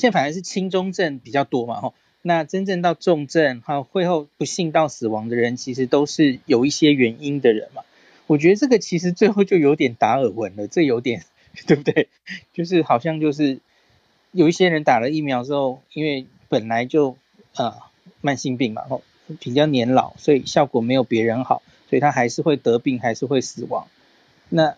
[0.00, 7.82] 现在反而是轻中症比较多嘛，吼，那真正到重症还有会后不幸到死亡的人，其实都是有一些原因的人嘛。
[8.26, 11.24] 我觉得这个其实最后就有点达尔文了，这有点
[11.66, 12.08] 对不对？
[12.54, 13.60] 就是好像就是
[14.32, 17.18] 有一些人打了疫苗之后，因为本来就
[17.56, 17.74] 呃
[18.22, 19.02] 慢性病嘛，哦，
[19.38, 23.86] 比较年老，所以效果没有别人好，所以他还是会得病，还是会死亡。
[24.48, 24.76] 那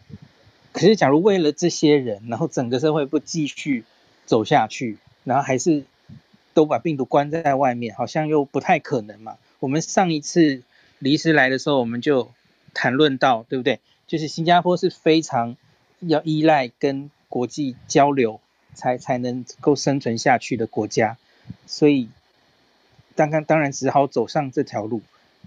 [0.73, 3.85] 可是假如为了这些人，然后整个社会不继续
[4.25, 5.85] 走下去，然后还是
[6.55, 9.37] 都把病毒关在外面，好像又不太可能嘛。
[9.61, 10.63] 我们上一次
[10.99, 12.31] 李医师来的时候，我们就
[12.75, 13.81] 谈论到，对不对？
[14.07, 15.57] 就是新加坡是非常
[16.01, 18.41] 要依赖跟国际交流
[18.75, 21.17] 才才能够生存下去的国家，
[21.67, 22.09] 所以
[23.17, 25.01] 刚刚当然只好走上这条路。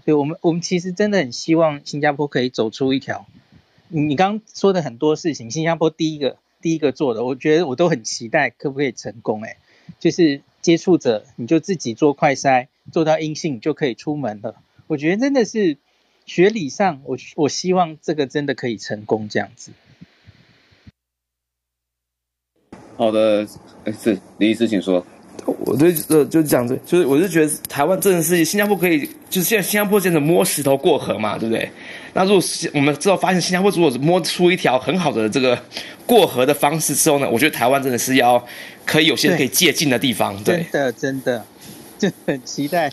[0.04, 3.26] 所以我们我们其实真的很希望新加坡可以走出一条。
[3.88, 9.42] 你你刚刚说的很多事情，新加坡第一个第一个做的，我觉得我都很期待，可不可以成功？
[9.42, 9.56] 诶，
[9.98, 14.56] 就是接触者你就自己做快筛，做到阴性就可以出门了。
[14.86, 15.78] 我觉得真的是。
[16.28, 19.70] 学理上，我我希望这个真的可以成功这样子。
[22.96, 23.46] 好的，
[23.84, 25.06] 哎，是李医师，请说。
[25.46, 31.70] 我就呃就讲这，就是我是觉得台湾真的是新加坡可以，就是现在新加坡真的摸石头过河嘛，对不对？
[32.16, 32.42] 那如果
[32.72, 35.62] 我们之后发现新加坡如果摸出一条很好的这个
[36.06, 38.42] 过河的方式之后呢，我觉得台湾真的是要
[38.86, 41.44] 可以有些可以借鉴的地方，对，真的真的
[41.98, 42.90] 就很期待。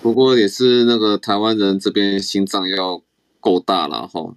[0.00, 3.02] 不过也是那个台湾人这边心脏要
[3.40, 4.34] 够大了哈。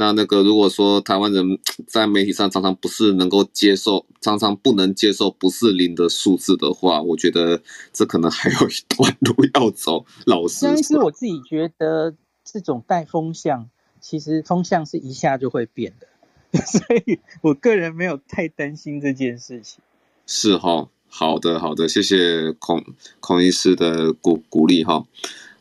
[0.00, 7.60] 那那个如果说台湾人在媒体上常常不是能够接受，常常不能接受不是零的数字的话，我觉得
[7.92, 10.06] 这可能还有一段路要走。
[10.24, 13.68] 老师，其实我自己觉得这种带风向，
[14.00, 16.06] 其实风向是一下就会变的，
[16.64, 19.80] 所以我个人没有太担心这件事情。
[20.26, 20.88] 是哈。
[21.10, 22.84] 好的，好的，谢谢孔
[23.18, 25.06] 孔医师的鼓鼓励哈。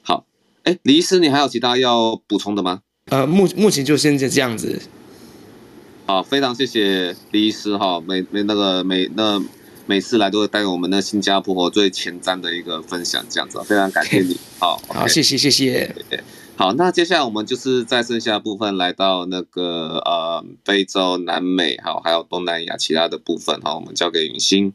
[0.02, 0.26] 好，
[0.64, 2.82] 哎，李医师，你还有其他要补充的吗？
[3.10, 4.82] 呃，目目前就先这样子。
[6.06, 9.42] 好，非常谢谢李医师哈，每每那个每那
[9.86, 14.38] 每次来都会带给我们那新加坡最前瞻的一个分享，这样子，非常感谢你。
[14.60, 15.96] 好，好，谢谢，谢谢。
[16.58, 24.74] 好，那接下来我们就是在剩下的部分来到那个呃非洲、南美，好，还有东南亚其他的部分，好，我们交给允欣。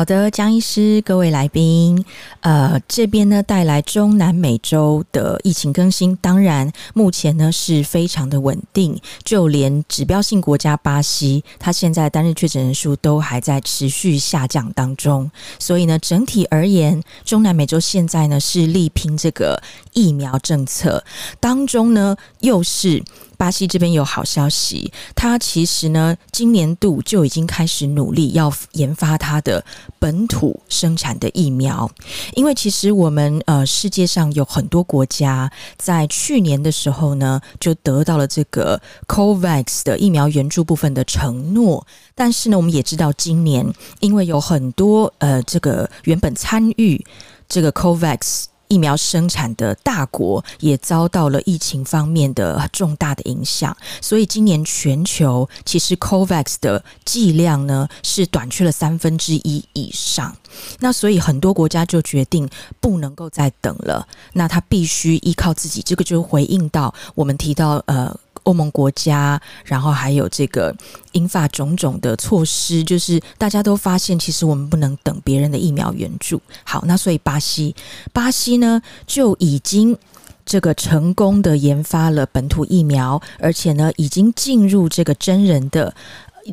[0.00, 2.02] 好的，江医师，各位来宾，
[2.40, 21.04] 呃，这边呢带来中南美洲的疫情更新，当然目前呢是非常的稳定，就连指标性国家巴西，它现在单日确诊人数都还在持续下降当中，所以呢，整体而言，中南美洲现在呢是力拼这个疫苗政策
[21.40, 23.04] 当中呢，又是。
[23.40, 29.64] 巴西这边有好消息，它其实呢，今年度就已经开始努力要研发它的
[29.98, 31.90] 本土生产的疫苗，
[32.34, 38.78] 因为其实我们呃世界上有很多国家在去年的时候呢，就得到了这个
[39.08, 43.66] COVAX 的疫苗援助部分的承诺，但是呢，我们也知道今年
[44.00, 47.02] 因为有很多呃这个原本参与
[47.48, 48.44] 这个 COVAX。
[48.70, 60.34] 疫苗生产的大国也遭到了疫情方面的重大的影响，所以今年全球其实 COVAX 的剂量呢是短缺了三分之一以上。
[60.78, 62.48] 那所以很多国家就决定
[62.80, 65.82] 不能够再等了，那他必须依靠自己。
[65.82, 68.16] 这个就回应到我们提到呃。
[68.44, 70.74] 欧盟国家，然后还有这个
[71.12, 76.40] 英法种种的措施，就是大家都发现，其实我们不能等别人的疫苗援助。
[76.64, 77.74] 好，那所以巴西，
[78.12, 79.96] 巴西呢就已经
[80.44, 85.94] 这个成功的研发了本土疫苗，而且呢已经进入这个真人的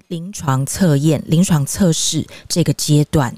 [0.07, 3.35] 临床测验、临床测试这个阶段。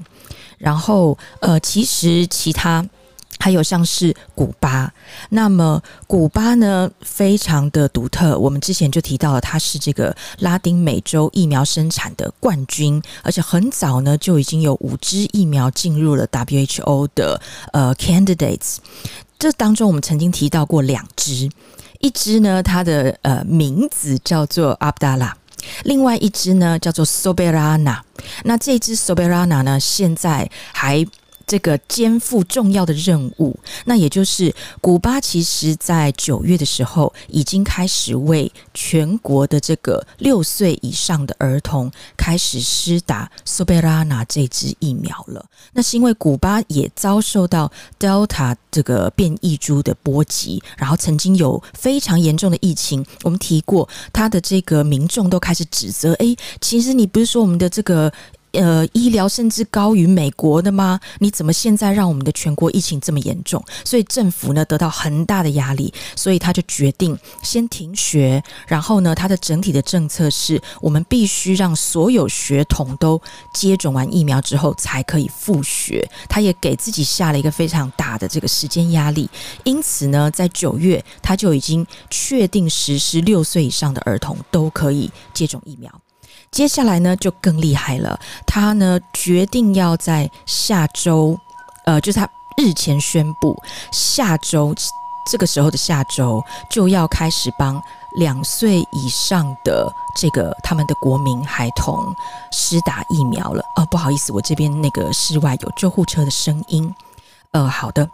[0.58, 2.86] 然后，呃，其实其他。
[3.38, 4.92] 还有像是古巴，
[5.30, 8.38] 那么古巴呢，非常的独特。
[8.38, 17.40] 我们之前就提到了，它是这个拉丁美洲疫苗生产的冠军，而且很早呢就已经有五支疫苗进入了 WHO 的
[17.72, 18.76] 呃 candidates。
[19.38, 21.48] 这当中我们曾经提到过两支，
[22.00, 25.32] 一支呢它的呃名字叫做 Abdala，
[25.84, 28.00] 另外一支呢叫做 Soberana。
[28.44, 31.06] 那这支 Soberana 呢现在还。
[31.50, 45.44] 这个肩负重要的任务，那也就是古巴，其实在九月的时候已经开始为全国的这个六岁以上的儿童开始施打 Soberana 这支疫苗了。
[45.72, 53.04] 那是因为古巴也遭受到 Delta 这个变异株的波及，然后曾经有非常严重的疫情。
[53.24, 58.12] 我们提过，他的这个民众都开始指责：哎，其实你不是说我们的这个。
[58.52, 61.00] 呃医疗甚至高于美国的吗？
[61.18, 63.64] 你怎么现在让我们的全国疫情这么严重？
[63.84, 68.42] 所以政府呢得到很大的压力，所以他就决定先停学。
[68.66, 73.20] 然后呢，他的整体的政策是我们必须让所有学童都
[73.52, 76.08] 接种完疫苗之后才可以复学。
[76.28, 79.28] 他也给自己下了一个非常大的这个时间压力。
[79.64, 85.90] 因此呢，在九月他就已经确定实施六岁以上的儿童都可以接种疫苗。
[86.50, 88.18] 接下来呢，就更厉害了。
[88.46, 91.38] 他呢决定要在下周，
[91.84, 93.56] 呃，就是他日前宣布，
[93.92, 94.74] 下周
[95.30, 97.80] 这个时候的下周就要开始帮
[98.16, 101.96] 两岁以上的这个他们的国民孩童
[102.50, 103.62] 施打疫苗了。
[103.76, 106.92] 哦，不好意思，我这边那个室外有救护车的声音。
[107.52, 108.08] 呃，好的。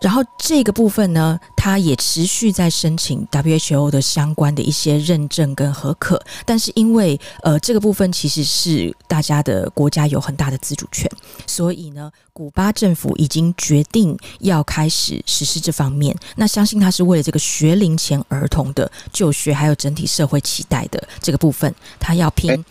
[0.00, 6.18] 然后这个部分呢，它也持续在申请 WHO 的相关的一些认证跟核可。
[6.46, 11.06] 但是因为呃，这个部分其实是大家的国家有很大的自主权，
[11.46, 16.16] 所以呢，古巴政府已经决定要开始实施这方面。
[16.36, 22.64] 那相信他是为了这个学龄前儿童的就学，还有整体社会期待的这个部分，他要拼。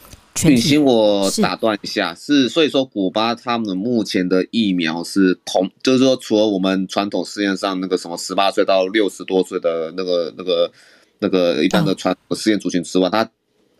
[0.45, 10.71] 允欣，我打断一下，是，是所以说古巴他们目前的疫苗是同，就是说除了我们传统试验上那个什么十八岁到六十多岁的那个那个
[11.19, 13.29] 那个一般的传统试验族群之外，他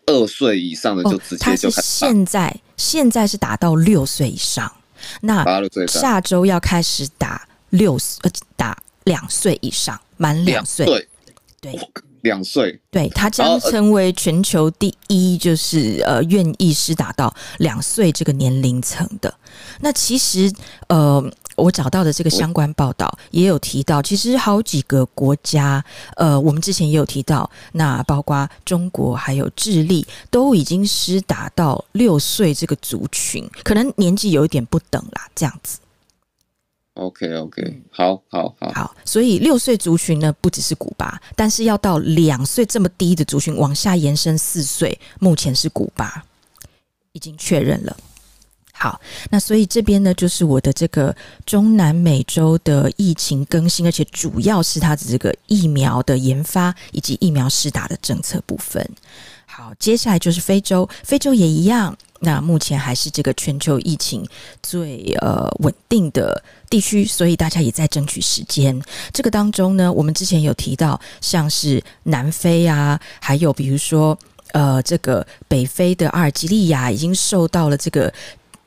[0.06, 4.72] 二岁以上的就直接就开始、哦、现在现在是打到六岁以上，
[5.20, 5.44] 那
[5.86, 10.86] 下周要开始打六呃打两岁以上，满两岁，
[11.60, 11.78] 对。
[12.22, 19.32] 两岁，对，他将成为全球第一，就是呃愿意施打到两岁这个年龄层的。
[19.80, 20.52] 那其实
[20.88, 21.22] 呃，
[21.56, 25.84] 我找到的这个相关报道也有提到，其实好几个国家，
[26.16, 35.78] 呃，我们之前也有提到，那包括中国还有智利，都已经施打到六岁这个族群，可能年纪有一点不等啦，这样子。
[36.98, 38.96] OK OK，好，好，好，好。
[39.04, 46.24] 所以六岁族群呢，不只是古巴，但是要到两岁这么低的族群往下延伸四岁，目前是古巴
[47.12, 47.96] 已经确认了。
[48.72, 51.14] 好，那所以这边呢，就是我的这个
[51.46, 58.88] 中南美洲的疫情更新，而且主要是它的这个疫苗的研发以及疫苗施打的政策部分。
[59.46, 61.96] 好，接下来就是非洲，非洲也一样。
[62.20, 64.26] 那目前还是这个全球疫情
[64.62, 68.80] 最呃稳定的地区，所以大家也在争取时间。
[69.12, 74.18] 这个当中呢，我们之前有提到，像是南非啊，还有比如说
[74.52, 78.12] 呃这个北非的阿尔及利亚，已经受到了这个。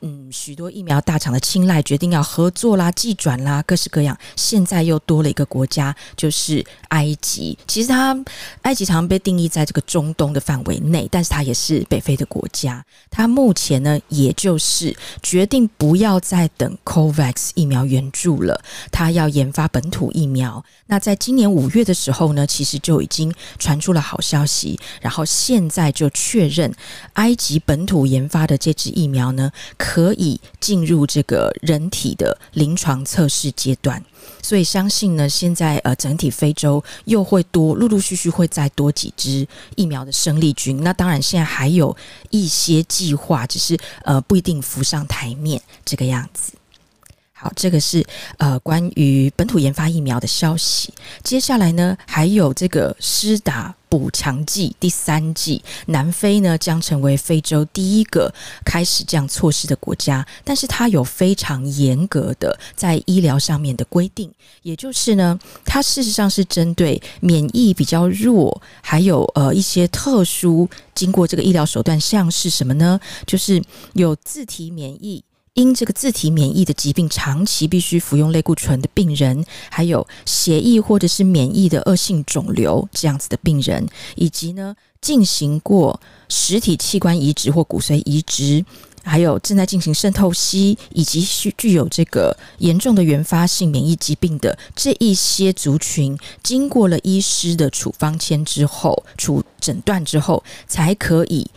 [0.04, 4.18] 嗯，许多疫苗大厂的青睐，决定要合作啦、技转啦，各式各样。
[4.34, 7.56] 现在又多了一个国家，就是埃及。
[7.68, 8.16] 其实它
[8.62, 12.84] 埃及常常被定义在这个中东的范围内，但是它也是北非的国家。
[13.12, 14.92] 它目前呢，也就是
[15.22, 20.64] 决定不要再等 COVAX 疫苗援助了，它要研发本土疫苗。
[20.86, 26.74] 那在今年五月的时候呢，其实就已经传出了好消息，然后现在就确认
[27.12, 29.52] 埃及本土研发的这支疫苗呢。
[29.92, 34.02] 可以进入这个人体的临床测试阶段，
[34.42, 40.82] 所以相信呢，现在呃整体非洲又会多陆陆续续会再多几支疫苗的生力军。
[40.82, 41.94] 那当然，现在还有
[42.30, 46.54] 一些计划，只是呃不一定浮上台面这个样子。
[47.34, 48.02] 好，这个是
[48.38, 50.94] 呃关于本土研发疫苗的消息。
[51.22, 58.32] 接下来呢，还有这个施打补强剂第三剂，南非呢将成为非洲第一个
[58.64, 60.26] 开始这样措施的国家。
[60.42, 64.32] 但是它有非常严格的在医疗上面的规定，
[64.62, 72.98] 也就是呢，它事实上是针对免疫比较弱，还有呃一些特殊经过这个医疗手段，像是什么呢？
[73.26, 73.62] 就是
[73.92, 75.22] 有自体免疫。
[75.54, 86.00] 因这个自体免疫的疾病，长期必须服用类固醇的病人，还有血液或者是免疫的恶性肿瘤这样子的病人，以及呢进行过
[86.30, 88.64] 实体器官移植或骨髓移植，
[89.02, 101.50] 还有正在进行肾透析，以及具具有这个严重的原发性免疫疾病的这一些族群，经过了医师的处方签之后，处诊断之后，才可以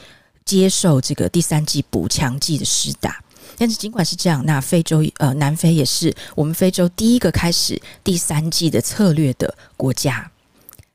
[0.43, 3.21] 接受这个第三剂补强剂的施打。
[3.57, 10.29] 但是尽管是这样，那非洲呃南非也是我们非洲第一个开始第三季的策略的国家。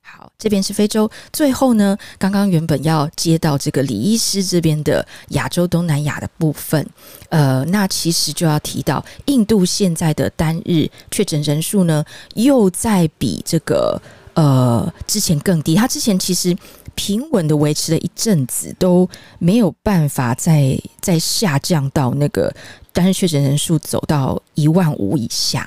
[0.03, 1.11] 好，这边是非洲。
[1.33, 6.87] 最后呢，刚刚原本要接到这个李医师这边的亚洲东南亚的部分，
[7.29, 12.05] 呃，那其实就要提到印度现在的单日确诊人数呢，
[12.35, 14.01] 又在比这个
[14.35, 15.75] 呃之前更低。
[15.75, 16.57] 他之前其实。
[17.03, 22.55] 平稳的维持了一阵子，都没有办法再再下降到那个
[22.93, 25.67] 单日确诊人数走到一万五以下。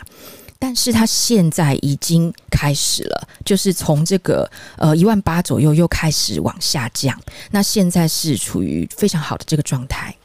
[0.60, 7.20] 但是它现在已经开始了，就是从这个呃一万八左右又开始往下降。
[7.50, 10.16] 那现在是处于非常好的这个状态。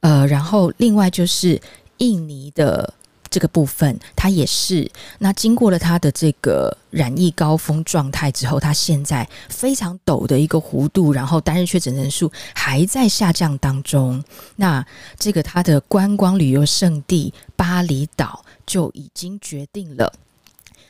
[0.00, 1.60] 呃，然后另外就是
[1.98, 2.94] 印尼的
[3.36, 14.24] 这个部分，它也是那经过了它的这个染疫高峰状态之后，它现在非常陡的一个弧度，然后单日确诊人数还在下降当中。
[14.56, 14.82] 那
[15.18, 18.42] 这个它的观光旅游胜地巴厘岛。
[18.66, 20.12] 就已经决定了，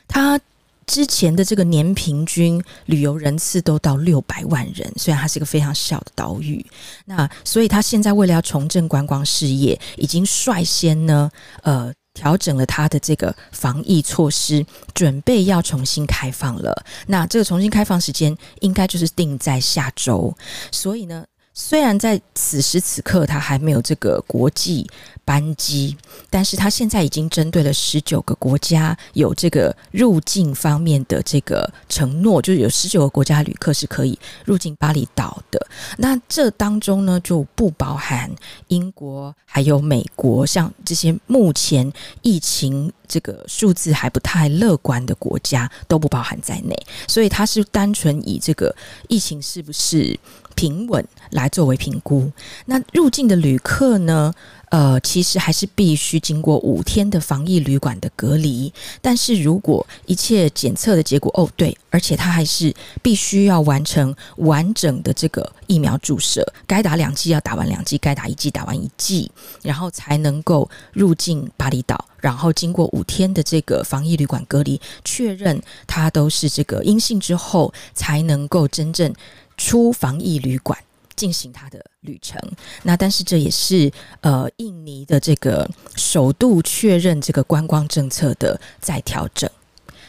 [0.08, 0.40] 他
[0.86, 6.64] 之前的这个年平均旅游人次都到六百万人，虽然它是一个非常小的岛屿，
[7.04, 11.30] 那所以他现在为了要重振观光事业，已经率先呢，
[11.62, 16.84] 呃，调整了他的这个防疫措施，准备要重新开放了。
[17.06, 20.34] 那这个重新开放时间应该就是定在下周，
[20.72, 21.24] 所以呢。
[21.58, 24.86] 虽然在此时此刻，他还没有这个国际
[25.24, 25.96] 班机，
[26.28, 35.66] 但是他现在已经针对了十九个国家有这个入境方面的这个承诺，就是有十九个国家旅客是可以入境巴厘岛的。
[35.96, 38.30] 那这当中呢，就不包含
[38.68, 41.90] 英国还有美国，像这些目前
[42.20, 46.76] 疫情这个数字还不太乐观的国家都不包含在内。
[47.08, 48.76] 所以他是单纯以这个
[49.08, 50.18] 疫情是不是
[50.56, 52.32] 平稳来作为评估，
[52.64, 54.34] 那入境的旅客呢？
[54.70, 58.70] 呃，其实还是必须经过五天的防疫旅馆的隔离。
[59.00, 69.30] 但是如果一切检测的结果，哦，对，而且他还是必须要完成完整的这个疫苗注射，该打两剂要打完两剂，该打一剂打完一剂，
[69.62, 72.04] 然后才能够入境巴厘岛。
[72.20, 79.14] 然后经过五天的这个防疫旅馆隔离，确认他都是这个阴性之后，才能够真正。
[79.56, 80.78] 出防疫旅馆
[81.14, 82.40] 进行他的旅程，
[82.82, 83.90] 那但是这也是
[84.20, 89.48] 呃印尼的这个首度确认这个观光政策的再调整。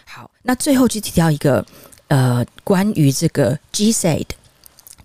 [0.06, 1.66] 好，那最后就提到一个
[2.08, 4.26] 呃关于这个 G said。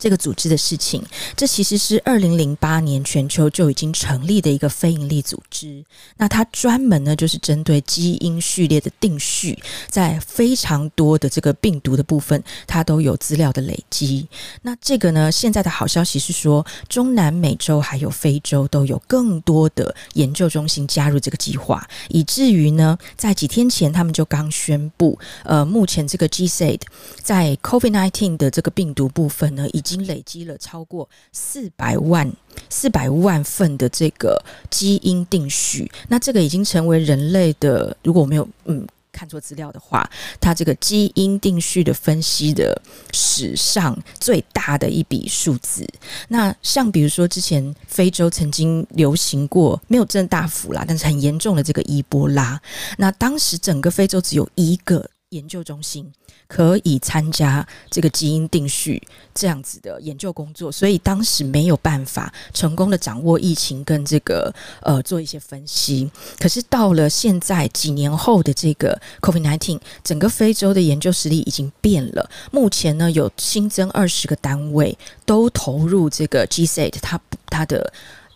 [0.02, 1.00] 这个组织的事情，
[1.36, 5.84] 这其实是二零零八年全球就已经成立的一个非营利组织。
[6.16, 9.56] 那它专门呢，就是针对基因序列的定序，
[9.88, 14.26] 在非常多的这个病毒的部分，它都有资料的累积。
[14.62, 26.80] 那这个呢，现在的好消息是说，中南美洲还有非洲都有更多的研究中心加入这个计划，以至于呢，在几天前他们就刚宣布，呃，目前这个 GSAID
[27.22, 32.30] 在 COVID-19 的这个病毒部分呢，已经已经累积了超过四百万
[32.70, 40.08] 四百万份的这个基因定序，那这个已经成为人类的，如果我没有嗯看错资料的话，
[40.40, 42.80] 它这个基因定序的分析的
[43.12, 45.86] 史上最大的一笔数字。
[46.28, 52.58] 那像比如说之前非洲曾经流行过，没有真的大幅啦，但是很严重的这个伊波拉，
[52.96, 56.10] 那当时整个非洲只有一个研究中心。
[56.48, 59.02] 可以参加这个基因定序
[59.34, 66.10] 这样子的研究工作，所以当时没有办法成功的掌握疫情跟这个呃做一些分析。
[66.38, 72.28] 可是到了现在几年后的这个 COVID-19，整个非洲的研究实力已经变了。
[72.50, 77.90] 目前呢，有新增二十个单位都投入这个 G-SAT，它它的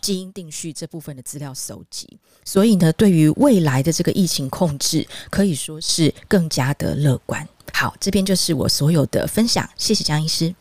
[0.06, 2.06] 基因定序这部分的资料搜集，
[2.44, 7.48] 所以呢，对于未来的这个疫情控制，可以说是更加的乐观。
[7.72, 10.54] 好，这边就是我所有的分享，谢谢江医师。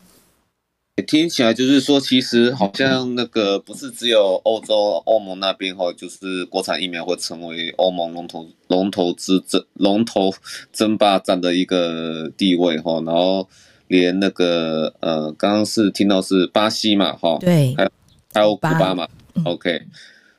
[1.06, 10.34] 听起来就是说，其实好像那个不是只有欧洲欧盟那边哈，就是国产疫苗会成为欧盟龙头龙头之争龙头
[10.72, 13.48] 争霸战的一个地位哈，然后
[13.86, 17.90] 连那个呃，刚刚是听到是巴西嘛哈，对，还有
[18.34, 19.82] 还有古巴嘛、嗯、，OK。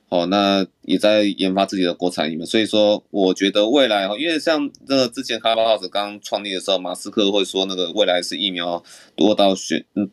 [0.10, 8.82] 好，那也在研发自己的国产疫苗，所以说我觉得未来哈，因为像这个之前 Clubhouse 刚创立的时候，马斯克会说那个未来是疫苗
[9.18, 10.10] 多到选，嗯，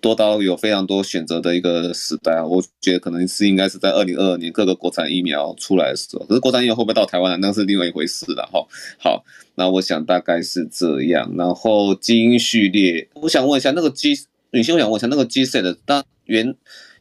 [0.00, 2.46] 多到有非常多选择的一个时代啊。
[2.46, 8.64] 我觉得可能是应该是在二零二二年各个国产疫苗出来的时候，可是国产疫苗会不会到台湾，那是另外一回事了哈。
[9.00, 9.24] 好，
[9.56, 11.34] 那我想大概是这样。
[11.36, 14.14] 然后基因序列，我想问一下那个 G，
[14.52, 16.54] 女性，我想问一下那个 GISAID 的当原。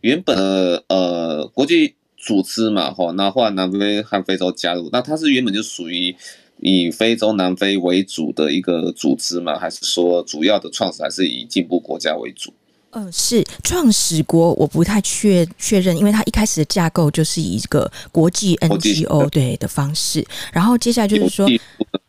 [0.04, 6.14] 原本的呃国际组织嘛，吼，那后来南非和非洲加入，那它是原本就属于
[6.60, 9.58] 以非洲南非为主的一个组织嘛？
[9.58, 12.54] 还是说主要的创始还是以进步国家为主？
[12.92, 21.48] 嗯、呃，是创始国我不太确确认，因为它一开始的架构就是以一个国际 NGO 对的方式，然后接下来就是说。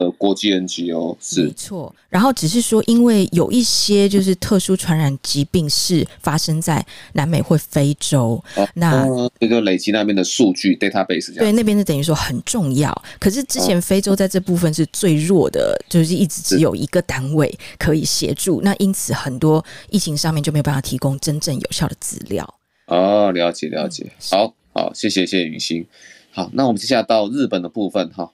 [0.05, 1.95] 的国际 NGO 是没错。
[2.09, 6.85] 然后只是说，因为有一些就是特殊传染疾病是发生在
[7.15, 9.05] 南美或非洲，哦、那
[9.41, 13.03] 这个累积那边的数据 database，对那边是等于说很重要。
[13.19, 22.55] 可是之前非洲在这部分是最弱的，哦、就是一直只有一个单位可以协助，那因此很多疫情上面就没有办法提供真正有效的资料。
[22.87, 25.85] 哦，了解了解，好好，谢谢谢谢予昕。
[26.31, 28.31] 好，那我们接下来到日本的部分哈。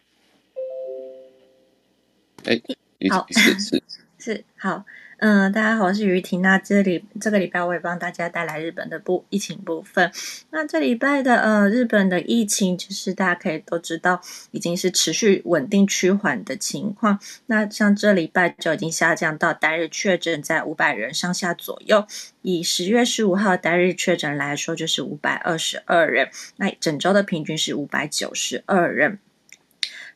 [2.44, 2.60] 哎，
[3.10, 3.82] 好，是是
[4.18, 4.84] 是好，
[5.18, 6.40] 嗯、呃，大家好，我是于婷。
[6.40, 10.10] 那这里这个礼拜我也帮大家带来日本的部疫情部分。
[10.50, 14.20] 那这礼拜的呃日本的疫情，就是大家可以都知道，
[14.52, 17.18] 已经是持续稳定趋缓的情况。
[17.46, 22.06] 那像这礼拜就已经下降到单日确诊在五百人上下左右。
[22.42, 26.28] 以十月十五号单日确诊来说，就是五百二十二人。
[26.56, 29.18] 那整周的平均是五百九十二人。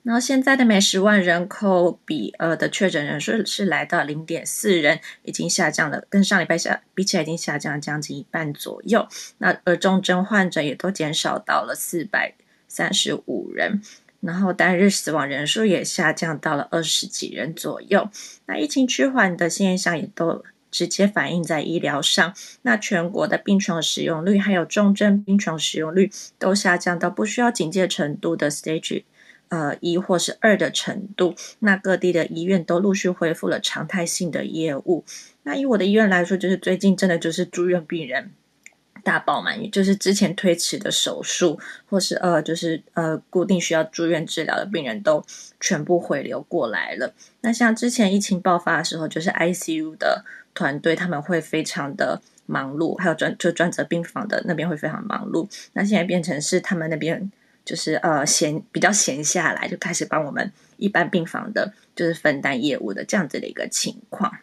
[0.05, 9.09] 然后现在的每十万人口比呃的确诊人数是来到零点四人，已经下降了，跟上礼拜下比起来已经下降了将近一半左右。
[9.39, 12.35] 那而重症患者也都减少到了四百
[12.69, 13.81] 三十五人，
[14.21, 18.11] 然后单日死亡人数也下降到了二十几人左右。
[18.45, 22.35] 那疫情趋缓的现象也都直接反映在医疗上。
[22.61, 29.05] 那全国的病床使用率还有重症病床使用率都下降到不需要警戒程度的 stage。
[29.55, 35.05] 呃，一或是二的程度，那各地的医院都陆续恢复了常态性的业务。
[35.45, 38.33] 那以我的医院来说，就是最近真的就是住院病人
[39.05, 45.25] 大爆满，也就是之前推迟的手术，或是呃，就是呃固定需要住院治疗的病人都
[45.61, 47.15] 全部回流过来了。
[47.43, 55.49] 那像之前疫情爆发的时候，就是 ICU 的团队他们会非常的忙碌，还有专就专责病房的那边会非常忙碌。
[55.75, 57.31] 那现在变成是他们那边。
[57.65, 64.37] 就是呃闲比较闲下来，就开始帮我们一般病房的，就是分担业务的这样子的一个情况。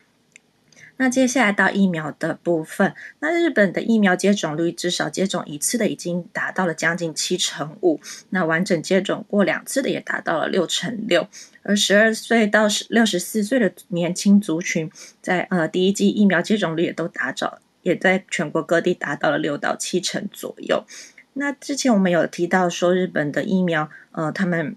[0.98, 8.00] 那接下来到疫苗的部分，那日本的疫苗接种率至少接种一次的已经达到了将近七成五，
[8.30, 11.28] 那完整接种过两次的也达到了六成六，
[11.64, 14.92] 而十二岁到十六十四岁的年轻族群
[15.24, 20.86] 在，呃第一剂疫苗接种率也都达到，也在全国各地达到了六到七成左右。
[21.34, 24.76] 那之前我们有提到说，日本的疫苗，呃，他们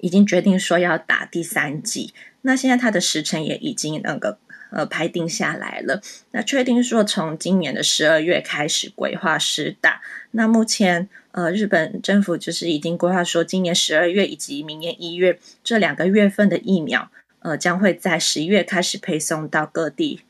[0.00, 2.12] 已经决定说要打第三剂。
[2.42, 4.36] 那现在它的时程也已经那个
[4.70, 6.02] 呃排定下来了。
[6.32, 10.02] 那确定说从今年的十二月开始规划施打。
[10.32, 20.20] 那目前呃日本政府就是已经规划说，今年十二月以及明年一月这两个月份的疫苗，呃，将会在十一月开始配送到各地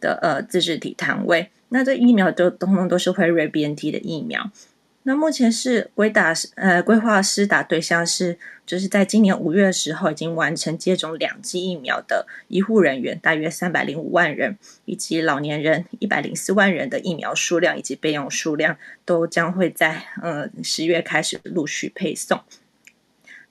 [0.00, 1.50] 的呃自治体摊位。
[1.68, 4.50] 那这疫苗都通通都是辉瑞 BNT 的疫苗。
[5.04, 22.40] 那目前是规打呃规划施打对象是，就是在今年五月的时候已经完成接种两剂疫苗的医护人员，大约三百零五万人，以及老年人一百零四万人的疫苗数量以及备用数量，都将会在呃十月开始陆续配送。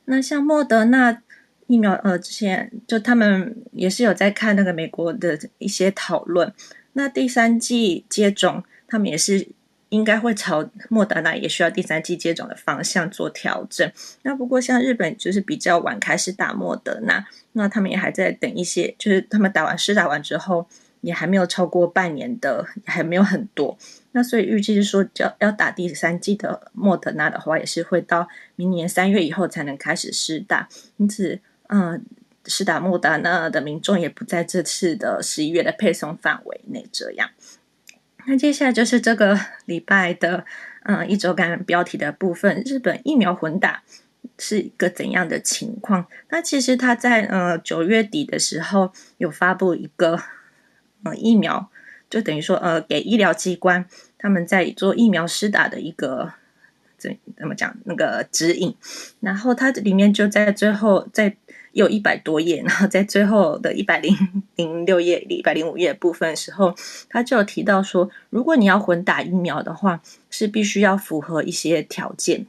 [0.06, 1.22] 那像莫德纳
[1.68, 6.54] 疫苗，呃，之前就他们也是有在看那个美国的一些讨论，
[6.94, 9.50] 那第三剂接种，他们也是。
[9.92, 13.92] 应该会朝莫德纳也需要第三剂接种的方向做调整。
[14.24, 20.66] 那不过像日本就是比较晚开始打莫德纳，那他们也还在等一些，就是他们打完施打完之后，
[21.02, 23.78] 也还没有超过半年的，还没有很多。
[24.14, 30.70] 那所以预计是说，要要打第三剂的莫德纳的话，也是会到明年三月以后才能开始施打。
[30.96, 32.02] 因此，嗯，
[32.46, 36.88] 施打莫德纳的民众也不在这次的十一月的配送范围内。
[36.94, 37.30] 这样。
[38.26, 40.46] 那接下来就是这个 礼拜的，
[40.84, 42.62] 嗯，一周刊标题的部分。
[42.66, 43.84] 日本疫苗混打
[44.38, 46.08] 是一个怎样的情况？
[46.30, 50.22] 那其实他在呃九月底的时候有发布一个，
[51.04, 51.70] 呃，疫苗，
[52.10, 53.86] 就等于说呃给医疗机关
[54.18, 56.34] 他们在做疫苗施打的一个
[56.98, 58.76] 怎怎么讲那个指引。
[59.20, 61.36] 然后它里面就在最后在。
[61.74, 64.14] 有一百多页，然后在最后的一百零
[64.58, 66.76] 零六页、一百零五页部分时候，
[67.10, 72.46] 他就有提到说，如果你要混打疫苗的话，是必须要符合一些条件。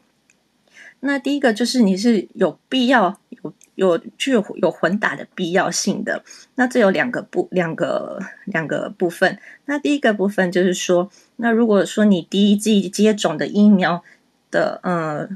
[1.00, 6.24] 那第一个就是你是有必要有有具有有混打的必要性的。
[6.56, 9.38] 那这有两个部两个两个部分。
[9.66, 14.02] 那第一个部分就是说，那如果说你第一剂接种的疫苗
[14.50, 15.28] 的呃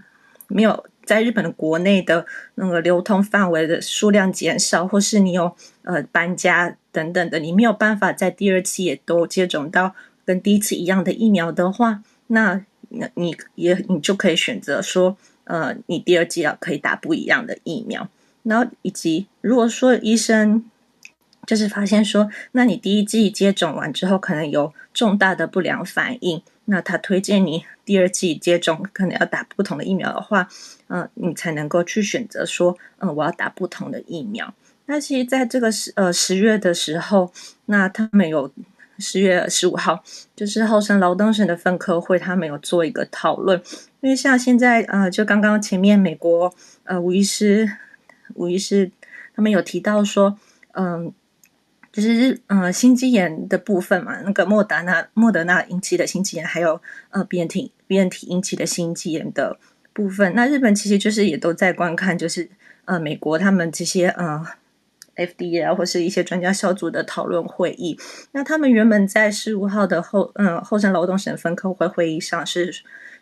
[0.49, 0.85] 没有。
[1.07, 2.27] 在日本的国内的
[2.57, 9.95] 那个流通范围的数量减少，或是你有呃搬家等等的，你没有办法在第二次也都接种到
[10.25, 18.09] 跟第一次一样的疫苗的话，那那你也你就可以选择说，呃，你第二季要可以打不一样的疫苗。
[18.43, 20.65] 然后以及如果说医生
[21.47, 30.47] 就是发现说，那你第一季接种完之后可能有重大的不良反应，那他推荐你第二季接种可能要打不同的疫苗的话，
[30.89, 34.53] 嗯、你才能够去选择说，嗯、我要打不同的疫苗。
[34.85, 37.33] 那其实在这个十呃十月的时候，
[37.65, 38.53] 那他们有
[38.99, 43.63] 十月十五号，就是厚生劳动省的分科会，他们有做一个讨论，
[44.01, 47.71] 因为像现在呃，就刚刚前面美国呃吴医师。
[48.35, 48.91] 吴医师
[49.37, 50.37] 他们有提到说，
[50.73, 51.13] 嗯，
[51.97, 56.79] 就是呃心肌炎的部分嘛，那个莫达纳莫德纳引起的心肌炎，还有
[57.09, 59.59] 呃 BNT BNT 引起的心肌炎的
[59.95, 60.35] 部分。
[60.35, 62.51] 那日本其实就是也都在观看，就是
[62.85, 64.45] 呃美国他们这些呃
[65.17, 67.99] FDA 啊或是一些专家小组的讨论会议。
[68.33, 72.75] 那他们原本在十五号的后嗯厚生劳动省分科会会议上是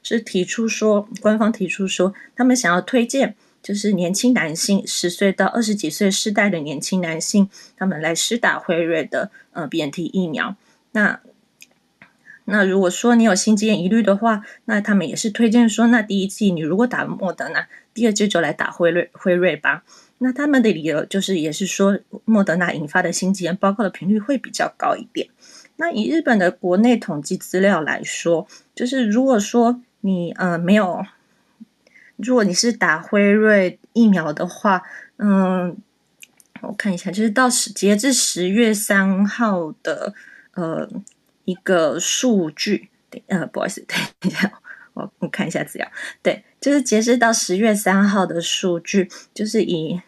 [0.03, 3.37] 是提出说，官方提出说他们想要推荐。
[3.65, 7.49] 就是年轻男性十岁到二十几岁世代的年轻男性，
[7.79, 10.55] 他们来施打辉瑞的呃 BNT 疫苗。
[10.93, 11.19] 那
[12.45, 19.83] 那如果说你有心肌炎疑虑的话，那他们也是推荐说，那第一剂你如果打莫德纳，第二剂就来打辉瑞辉瑞吧。
[20.19, 25.27] 那他们的理由就是也是说，莫德纳引发的心肌炎报告的频率会比较高一点。
[25.77, 31.03] 那以日本的国内统计资料来说，就是如果说你呃没有。
[32.17, 34.83] 如果你是打辉瑞疫苗的话，
[35.17, 35.77] 嗯，
[36.62, 40.15] 我看一下，就是到十截至十月三号的
[40.55, 40.89] 呃
[41.45, 42.89] 一个数据，
[43.27, 44.53] 呃，不好意思， 等一下，
[44.93, 45.91] 我我看一下资料，
[46.23, 50.01] 对，就是截至到十月三号的数据，就是以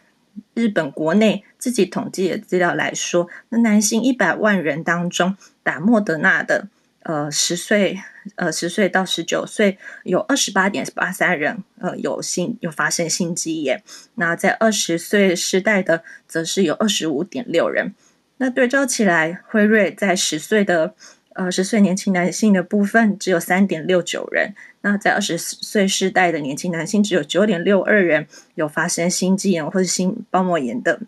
[0.55, 6.69] 日本国内自己统计的资料来说，那男性一百万人当中打莫德纳的。
[7.07, 8.03] 呃，十岁，
[8.35, 13.81] 呃，十岁到十九岁有二十八点八三人，呃，有心有发生心肌炎。
[14.17, 17.95] 那在二十岁世代的，则是有二十五点六人。
[18.39, 20.97] 那对照起来，辉瑞在十岁的，
[21.35, 24.53] 呃，十岁年轻男性的部分只有三点六九人。
[24.81, 28.27] 那在二十岁世代的年轻男性，只有九点六二人
[28.57, 30.99] 有发生心肌炎或者心包膜炎的。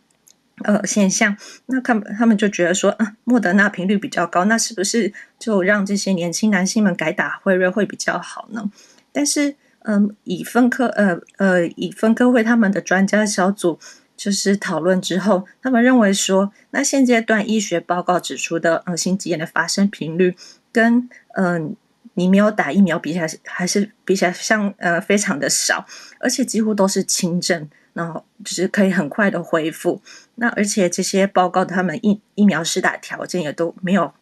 [0.64, 1.36] 呃，现象，
[1.66, 8.70] 那他们他们就觉得说，啊，莫德纳频率比较高，那是不是就让这些年轻男性们改打辉瑞会比较好呢？
[9.12, 9.54] 但是，
[9.84, 13.78] 嗯、以分科，呃呃，以分科会他们的专家小组
[14.16, 20.36] 就是讨论之后，他们认为说，那现阶段医学报告指出的，呃，心肌炎的发生频率
[20.72, 21.76] 跟，嗯、
[22.14, 25.86] 你没有打疫苗比起来，还是比起来像，呃，非常的少，
[26.20, 27.68] 而且几乎都是轻症。
[27.98, 30.00] 然后就是可以很快的恢复，
[30.36, 34.14] 那而且这些报告他们疫疫苗施打条件也都没有，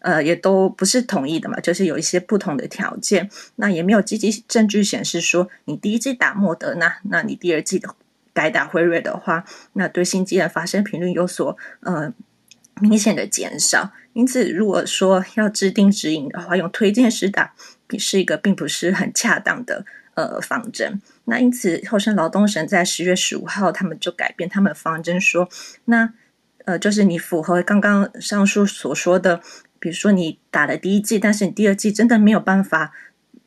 [0.00, 7.94] 呃，也都不是统一的嘛，就是有一些不同的条件，那也没有积极证据显示说你第一剂打莫德纳，那你第二剂的
[8.34, 12.12] 改打辉瑞的话，那对心肌炎发生频率有所呃
[12.80, 17.54] 明显的减少，因此如果说要制定指引的话，用推荐施打
[17.96, 19.86] 是一个并不是很恰当的。
[20.14, 21.00] 呃，方针。
[21.30, 25.48] 那因此，厚生劳动省在十月十五号，他们就改变他们方针，说，
[25.84, 26.12] 那
[26.64, 29.40] 呃，就是你符合刚刚上述所说的，
[29.78, 32.92] 比如说你打了第一剂，但是你第二剂真的没有办法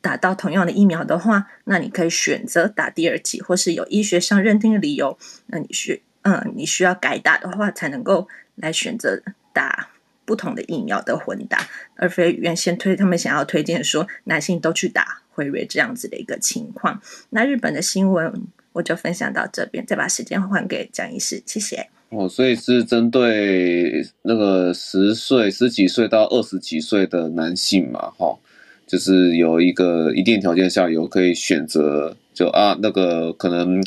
[0.00, 5.18] 打到同样的疫苗的话，那你可以选择打第二剂，或是有医学上认定的理由，
[5.48, 9.22] 那你需嗯、你需要改打的话，才能够来选择
[9.52, 9.90] 打
[10.24, 11.58] 不同的疫苗的混打，
[11.96, 15.20] 而非原先推他们想要推荐说男性都去打。
[15.34, 18.32] 辉瑞这样子的一个情况，那日本的新闻
[18.72, 21.88] 我就分享到这边，再把时间还给江医师，谢谢。
[22.10, 28.38] 哦，所以是针对那个十岁、十几岁到二十几岁的男性嘛，哈，
[28.86, 33.82] 就是有一个一定条件下有可以选择，就啊那个可能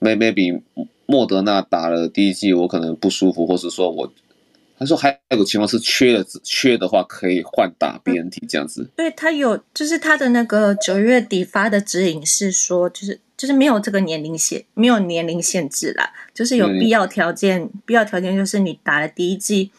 [0.00, 0.60] maybe
[1.06, 4.12] 莫德纳打了第一剂，我可能不舒服，或是说我。
[4.84, 8.90] 他说还有个情况是缺的，缺的话可以换打 BNT 这样子。
[8.94, 19.70] 对，他有，就是他的那个九月底发的指引是说，就是就是没有这个年龄限，没有年龄限制啦，就是有必要条件，嗯、必要条件就是你打了第一剂，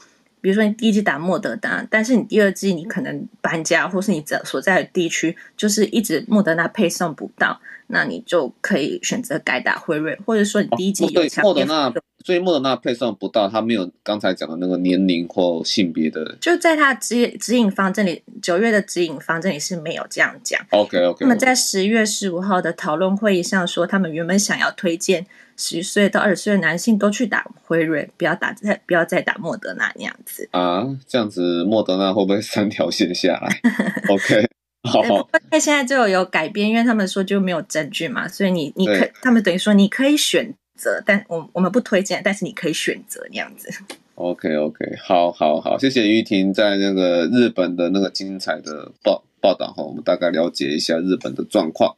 [0.46, 11.92] 比如说你第一季打莫德纳，但是你第二季你可能搬家，或是你在所在的地区就是一直莫德纳配送不到，那你就可以选择改打辉瑞，或者说你第一季有莫德纳
[12.24, 20.62] 所以莫德纳配送不到，他没有刚才讲的那个年龄或性别的，就在他指指引方这里，九月的指引方这里是没有这样讲。
[20.70, 21.18] OK OK。
[21.22, 25.26] 那么在十月十五号的讨论会议上说，他们原本想要推荐
[25.58, 33.62] 十岁到二十岁的男性都去打辉瑞，不要打再不要再打莫德纳那样子啊，这样子莫德纳会不会三条线下来
[34.10, 34.48] ？OK，
[34.84, 35.30] 好。
[35.52, 40.54] 那现在就有改变，因为他们说就没有证据嘛，所以你你可他们等于说你可以选。
[40.78, 43.70] 择，但我我们不推荐，但是你可以选择那样子。
[44.16, 51.96] OK OK，好，好，好，谢谢于婷在那个日本的那个精彩的报报道哈，我们大概了解一下日本的状况。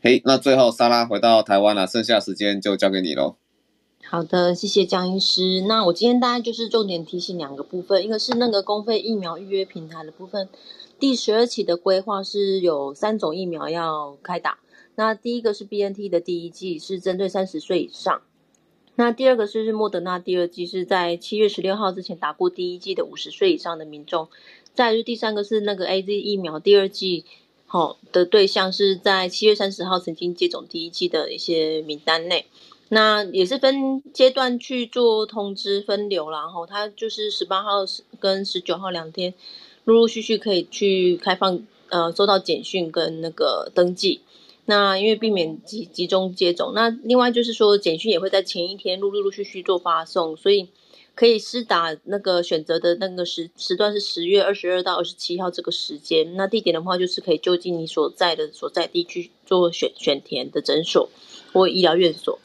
[0.00, 3.34] 嘿，那最后莎拉回到台湾了，剩下时间就交给你喽。
[4.04, 5.62] 好的，谢谢江医师。
[5.62, 10.48] 那我今天大概就是重点提醒两个部分，一个是那个公费疫苗预约平台的部分，
[11.00, 14.60] 第十二期的规划是有三种疫苗要开打。
[14.94, 18.22] 那第一个是 BNT 的第一季，是针对三十岁以上。
[18.98, 24.28] 那第二个是莫德纳第二季，是在七月十六号之前打过第一季的五十岁以上的民众。
[24.76, 27.24] 再就第三个是那个 AZ 疫苗第二剂，
[27.66, 32.46] 好的对象是在七月三十号曾经接种第一剂的一些名单内。
[32.88, 37.84] 那也是分阶段去做通知分流，然后它就是十八号
[38.20, 39.34] 跟十九号两天，
[39.84, 44.20] 陆陆续续可以去开放，呃，收到简讯跟那个登记。
[44.66, 50.68] 那因为避免集集中接种，那另外就是说简讯也会在前一天陆陆陆续续做发送，所以
[51.16, 56.36] 可以施打那个选择的那个时时段是十月二十二到二十七号这个时间。
[56.36, 61.08] 那地点的话就是可以就近你所在的所在地区做选选填的诊所
[61.52, 62.38] 或医疗院所。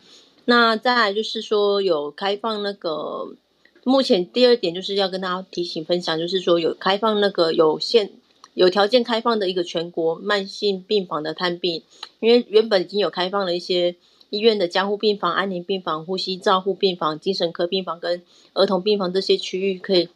[0.45, 3.35] 那再来就是说有开放那个，
[3.83, 8.13] 目前第二点就是要跟大家提醒分享，就是说有开放那个有限。
[8.53, 11.83] 有条件开放的一个全国慢性病房的探病，
[12.19, 13.95] 因为原本已经有开放了一些
[14.31, 18.23] 医院的加护病房、安宁病房、呼吸照护病房、精神科病房跟
[18.53, 20.09] 儿童病房这些区域，可以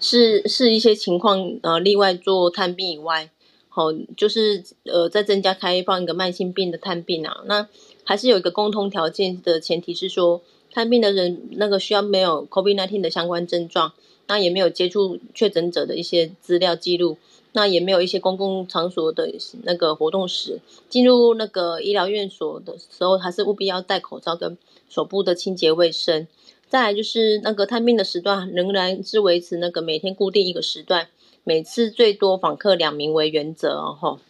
[0.00, 3.28] 是是一些情况呃例外做探病以外，
[3.68, 7.68] 好就是呃再增加开放一个慢性病的探病啊，那
[8.04, 10.40] 还是有一个共同条件的前提是说
[10.72, 13.92] 探病的人那个需要没有 COVID-19 的相关症状。
[14.30, 17.18] 那也没有接触确诊者的一些资料记录，
[17.50, 19.28] 那也没有一些公共场所的
[19.64, 20.60] 那个活动史。
[20.88, 24.56] 进入那个医疗院所的时候，还是务必要戴口罩跟
[24.88, 26.28] 手部的清洁卫生。
[26.68, 31.08] 再来就是那个探病的时段，仍然是维持那个每天固定一个时段，
[31.42, 34.20] 每次最多访客两名为原则哦。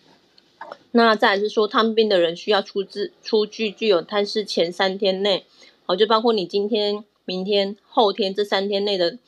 [0.93, 5.45] 那再来是说，探病的人需要出自出具具有探视前三天内，
[5.85, 9.19] 好，就包括你今天、明天、后天这三天内的。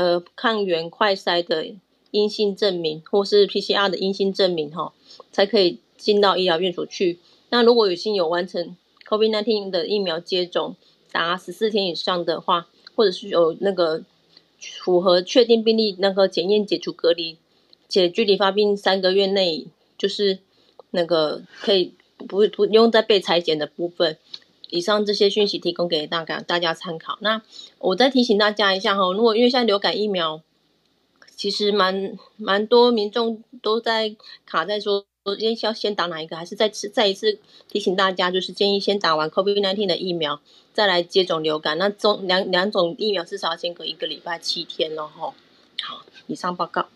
[0.00, 1.66] 呃，抗原快筛的
[2.10, 4.94] 阴性证明，或是 PCR 的阴性证明，哈，
[5.30, 7.18] 才可以进到医疗院所去。
[7.50, 8.74] 那如果已经有完成
[9.06, 10.74] COVID-19 的疫苗接种
[11.12, 14.02] 达十四天以上的话，或者是有那个
[14.58, 17.36] 符合确定病例那个检验解除隔离，
[17.86, 19.66] 且距离发病三个月内，
[19.98, 20.38] 就是
[20.92, 24.16] 那个可以不不用再被裁剪的部分。
[24.70, 27.18] 以上这些讯息提供给大家大家参考。
[27.20, 27.42] 那
[27.78, 30.40] 我再提醒大家一下哈，如果因为现在流感疫苗，
[31.36, 34.14] 其实蛮蛮多民众都在
[34.46, 35.04] 卡在说，
[35.38, 40.40] 先要先打哪一个，还是再次再一次提醒大家，就是建议先打完 COVID-19 的疫苗，
[40.72, 41.76] 再来接种流感。
[41.76, 45.34] 那中两两种疫苗至少要间隔一个礼拜七天了哈。
[45.82, 46.86] 好，以上报告。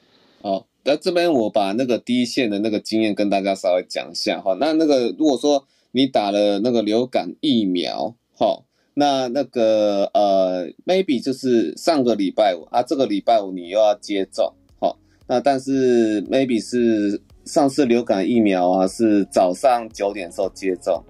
[0.43, 4.55] 好，那这边我把那个第一线的那个经验跟大家稍微讲一下哈。
[4.61, 5.67] 那那个如果说。
[5.97, 8.65] 你打了那个流感疫苗，好，
[8.95, 21.01] 那那个呃，maybe 就是上个礼拜五啊，这个礼拜五你又要接种，好，那但是 maybe 是上次流感疫苗啊是早上九点的时候接种，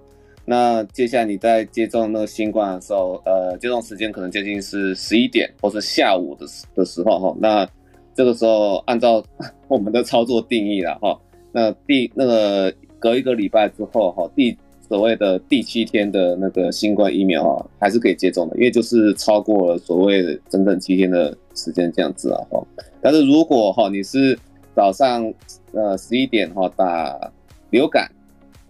[0.44, 7.66] 那接下来你在接种那个新冠的时候，呃，接种时间可能接近是十一点或是下午的时的时候哈，那
[8.14, 9.24] 这个时候按照
[9.66, 11.18] 我们的操作定义了哈，
[11.52, 14.54] 那第那个隔一个礼拜之后哈，第
[14.86, 22.62] 所谓的第七天的那个新冠疫苗啊，还是可以接种的，因为就是超过了所谓的整整七天的时间这样子啊哈。
[23.00, 24.38] 但是如果哈你是
[24.74, 25.32] 早上
[25.72, 27.32] 呃十一点哈打
[27.70, 28.10] 流感，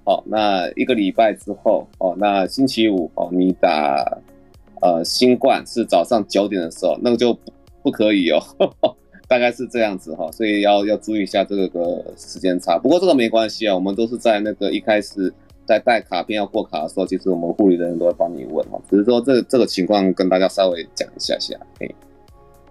[0.05, 4.19] 好，那一个礼拜之后哦，那星期五哦你打
[4.83, 7.37] 呃新冠是早上九点的时候，那个就
[7.83, 8.41] 不可以哦，
[9.27, 12.79] 大概是这样子哈，所以要要注意一下这个时间差。
[12.79, 15.35] 不过这个没关系啊，我们都是在那个一开始。
[15.67, 21.57] 在带卡片要过卡的时候，其实我们护理人员都会帮你问哈，只是说这这个情况跟大家稍微讲一下下。
[21.81, 21.95] 嘿，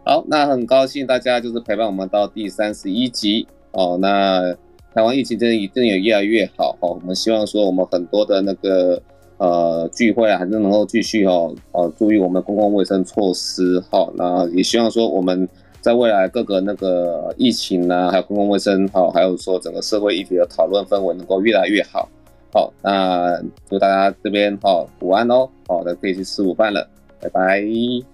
[0.05, 3.97] 好，那很高兴大家就是陪伴我们到第三十一集哦。
[3.99, 4.55] 那
[4.93, 9.01] 台湾疫情真的一定也越来越好哈，我们希望说我们很多的那个
[9.37, 14.07] 呃聚会啊，还是能够继续哦，呃注意我们公共卫生措施哈。
[14.15, 15.49] 那也希望说我们
[15.81, 22.07] 在未来各个那个疫情啊，还有公共卫生哈，还有说整个社会议题的讨论氛围能够越来越好。
[22.53, 26.87] 好，那祝大家这边好午安哦，好，的可以去吃午饭了，
[27.19, 28.12] 拜拜。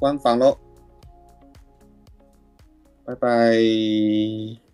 [0.00, 0.56] 关房喽，
[3.04, 4.69] 拜拜。